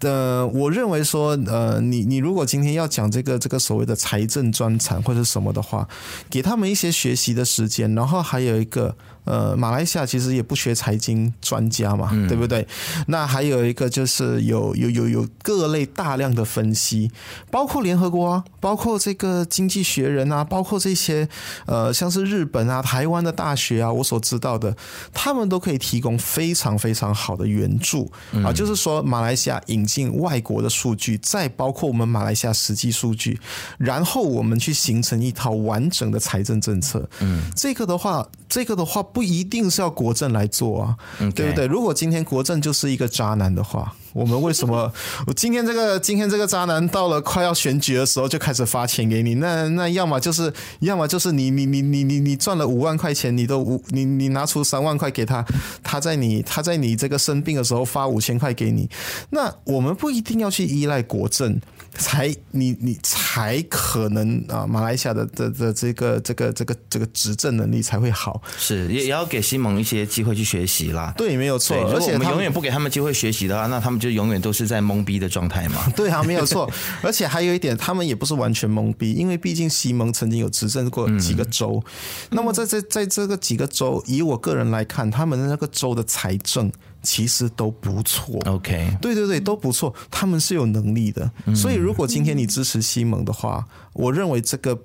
[0.00, 5.88] 呃，我认为说，呃，你你如果今天要讲这个这个所谓的财政专长或者什么的话，
[6.30, 8.96] 给他们一些学习的时间，然后还有一个。
[9.24, 12.66] 呃，马来西亚其实也不缺财经专家嘛，嗯、对不对？
[13.06, 17.08] 那还有一个就是有有有有各类大量的分析，
[17.48, 21.28] 包括联合国啊，包括这个经济学人啊，包括这些
[21.66, 24.76] 呃，像是日本啊、台湾的大学啊，我所知道的，
[25.12, 28.50] 他们都可以提供非常非常好的援助啊。
[28.50, 33.38] 嗯、就是说，马来西亚引进外国的数据，再包括我们马来西亚实际数据，
[33.78, 37.08] 然后我们去形成一套完整的财政政策。
[37.20, 39.00] 嗯，这个的话，这个的话。
[39.12, 40.96] 不一定是要国政来做啊.
[41.34, 41.66] 对不对？
[41.66, 44.92] 如果今天国政就是一个渣男的话，我们为什么
[45.26, 49.36] 我今天这个今天这个渣男到了快要选举的时候就开始发钱给你？
[49.36, 55.44] 那那要么就是要么就是你你你你你你赚了五万块钱，你都五你你拿出三万块给他，
[55.82, 58.88] 他在你他在你这个生病的时候发五千块给你。
[59.30, 61.60] 那我们不一定要去依赖国政。
[61.98, 68.40] 才你你才可能啊，马来西亚的的的这个这个这个这个执政能力才会好。
[68.56, 71.12] 是也也要给西蒙一些机会去学习啦。
[71.16, 71.76] 对，没有错。
[71.92, 75.88] 而且我们永远不给他们机会学习的话，那他们就永远都是在懵逼的状态嘛。
[75.94, 76.70] 对啊，没有错。
[77.02, 81.82] 而且还有一点，他们也不是完全懵逼，因为毕竟西蒙曾经有执政过几个州。
[81.84, 81.92] 嗯、
[82.30, 86.70] 那么在这在这个几个州，以我个人来看，他们的那个州的财政。
[87.02, 91.30] 其实都不错，OK，对对对，都不错，他们是有能力的。
[91.54, 94.78] 所以，如果今天你支持西蒙的话，我认为这个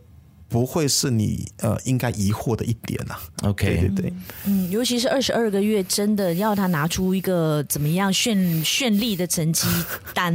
[0.49, 3.19] 不会是你呃应该疑惑的一点啊。
[3.43, 4.13] OK，对对对，
[4.45, 8.33] 嗯，尤其是二十二个月，真的要他拿出一个怎么样绚
[8.65, 9.67] 绚丽的成绩
[10.13, 10.33] 单，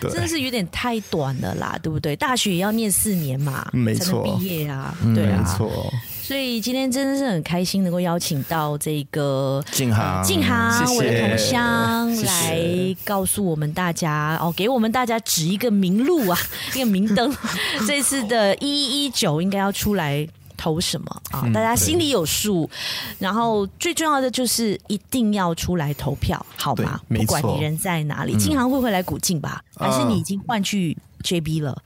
[0.00, 2.16] 真的是有点太短了啦，对不对？
[2.16, 5.92] 大学也要念四年嘛，没错，毕业啊，对啊，没错。
[6.30, 16.38] 所以今天真的是很开心能够邀请到这个静航，静航，谢谢我的同乡来告诉我们大家哦，给我们大家指一个明路啊，
[16.72, 17.36] 一个明灯。
[17.84, 20.24] 这次的一一九应该要出来
[20.56, 21.42] 投什么啊？
[21.52, 22.70] 大家心里有数。
[23.18, 27.00] 然后最重要的就是一定要出来投票，好吗？
[27.08, 29.64] 不管你人在哪里，静航会回来古晋吧？
[29.76, 31.82] 还是你已经换去 JB 了？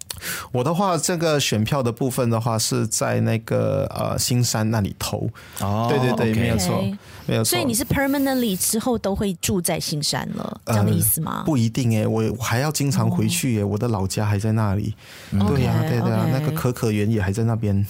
[0.52, 5.28] 我的话，这个选票的部分的话，是在那个呃新山那里投。
[5.60, 6.82] 哦，对对对，没有错，
[7.26, 7.50] 没有错。
[7.50, 11.42] 所以你是 permanently 之后都会住在新山了，这样的意思吗？
[11.44, 14.94] 不一定哎，我还要经常回去耶，我的老家还在那里。
[15.30, 17.84] 对呀，对对呀，那个可可园也还在那边。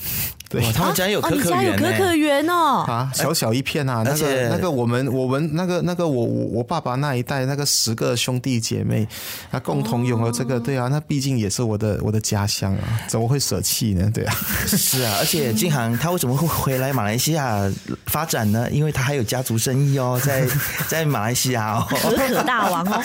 [0.47, 2.85] 对，他们家有可可园，你家有可可园哦？
[2.87, 9.09] 啊，小小一片啊，那个那个我们我们那个那个我我我爸爸那一代那个十个兄弟姐妹，
[9.51, 14.11] 他共同拥有这个，对啊，那毕竟也是我的我的家乡啊，怎么会舍弃呢？
[14.15, 14.35] 对啊，
[14.67, 17.61] 是啊，而且金航他为什么会回来马来西亚
[18.07, 18.71] 发展呢？
[18.71, 20.47] 因为他还有家族生意哦，在
[20.89, 23.03] 在马来西亚哦，可可大王哦，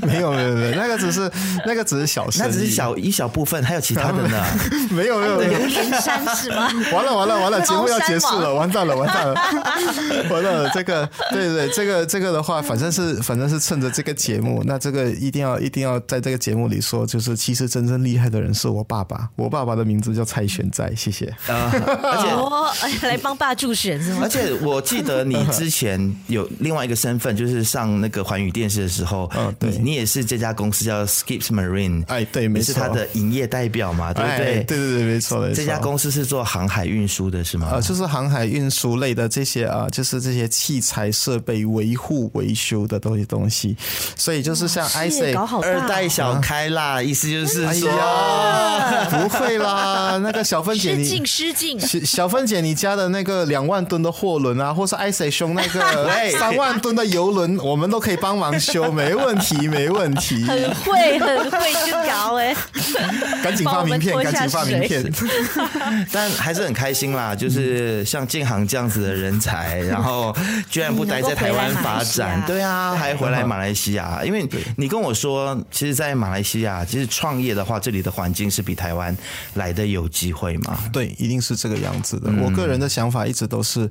[0.00, 1.30] 没没有没有没有，那个只是
[1.66, 4.42] 那个只是小事，那只是小一小部分，还有其他的呢，
[4.90, 5.66] 没有没有没有。
[6.00, 6.68] 山是吗？
[6.92, 9.34] 完了完了完了，节目要结束了，完蛋了完蛋了，
[10.30, 21.26] 完了这个对对这个这个的话，反正是反正是趁着这个节目，那这个一定要一定要在这个节目里说，就是其实真正厉害的人是我爸爸，我爸爸的名字叫蔡旋在，谢谢。
[21.46, 21.70] 啊，
[22.02, 22.72] 而且我
[23.08, 24.20] 来帮爸助选是吗？
[24.22, 34.64] 而且我记得你之前有另外一个身份，就是上那个环宇电视的时候，嗯， 对，你也是这家公司叫 Skips Marine，哎，对，没错，是他的营业代表嘛，对不对？
[34.64, 37.70] 对对对，没错，这家公司是做航海运输的是吗？
[37.72, 43.76] 呃，就是航海运输类的这些啊，就是这些器材设备维护维修的东西东西，
[44.16, 47.90] 所以就是像 I say 二代小开啦，意思就是是说，
[49.10, 55.80] 不会啦， 那个小芬姐你失敬失敬，小小芬姐你家的那个两万吨的货轮啊，或是艾塞兄那个
[56.38, 60.44] 三万吨的游轮，我们都可以帮忙修，没问题，没问题。
[60.44, 62.54] 很会，很会去搞哎，
[63.42, 65.12] 赶紧发名片，赶紧发名片。
[66.12, 70.34] 但还是很开心啦，就是像建行这样子的人才，然后
[70.68, 79.16] 居然不待在台湾发展，对啊，还回来马来西亚，因为你跟我说，其实，在马来西亚，其实创业的话，这里的环境是比台湾
[79.54, 80.78] 来的有机会嘛？
[80.92, 82.30] 对，一定是这个样子的。
[82.42, 83.88] 我个人的想法一直都是，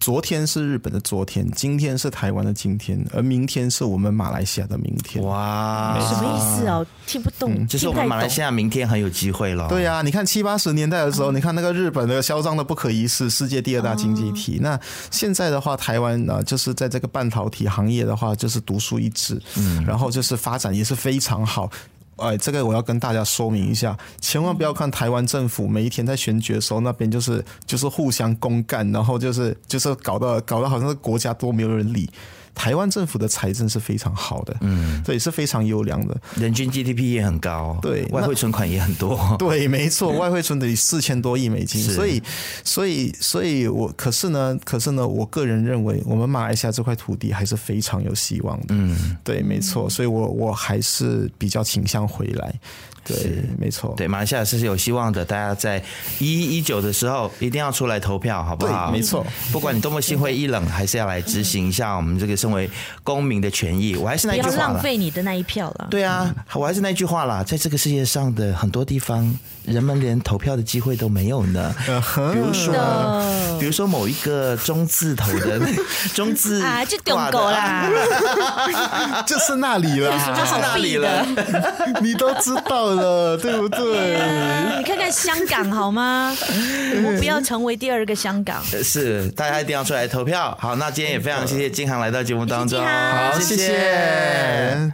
[0.00, 5.24] 昨天是日本的昨天，今天是台湾的今天，而明天是我们马来西亚的明天。
[5.24, 6.86] 哇，什么意思哦？
[7.06, 9.68] 听不懂，就是我们马来西亚明天很有机会了。
[9.68, 14.58] 对呀，你看七八十年代的时候，你看那个日本的嚣张的不可一世，世界第二大经济体。
[14.60, 14.78] 那
[15.10, 21.70] 现在的话，台湾呢，就是在这个半导体行业的话，就是独树一帜，嗯，然后就是发展也是非常好。
[22.16, 32.08] 哎，这个我要跟大家说明一下，千万不要看台湾政府每一天在选举的时候，那边就是就是互相公干，然后就是就是搞得搞得好像是国家都没有人理。
[32.56, 42.20] 台湾政府的财政是非常好的，嗯，对，是非常优良的，人均 GDP 也很高，对，外汇存款也很多， 对，没错， 外汇存得四千多亿美金，所以，
[42.64, 52.58] 所以，所以我可是呢，可是呢，我个人认为，我们马来西亚这块土地还是非常有希望的，嗯，对，没错，所以我我还是比较倾向回来。
[53.06, 55.24] 对，没错，对，马来西亚是有希望的。
[55.24, 55.82] 大家在
[56.18, 58.90] 一一一九的时候一定要出来投票，好不好？
[58.90, 62.68] 没错，不管你多么心灰意冷，还是要来执行一下我们这个身为
[63.02, 63.96] 公民的权益。
[63.96, 65.88] 我还是那句话，不要浪费你的那一票了。
[65.90, 69.36] 对啊，我还是那句话啦，在这个世界上的很多地方，
[69.66, 71.74] 人们连投票的机会都没有呢。
[72.32, 72.74] 比如说，
[73.60, 75.60] 比如说某一个中字头的
[76.14, 77.86] 中字啊，就丢狗啦，
[79.26, 81.26] 就是那里了，就是那里了，
[82.00, 82.86] 你都知道。
[82.86, 84.20] 了，对不对？
[84.78, 86.32] 你看看香港好吗？
[87.04, 88.62] 我不要成为第二个香港。
[88.64, 90.56] 是，大家一定要出来投票。
[90.60, 92.80] 好，那今天也非常谢谢金航来到节目当中。
[92.80, 94.92] 好，谢谢。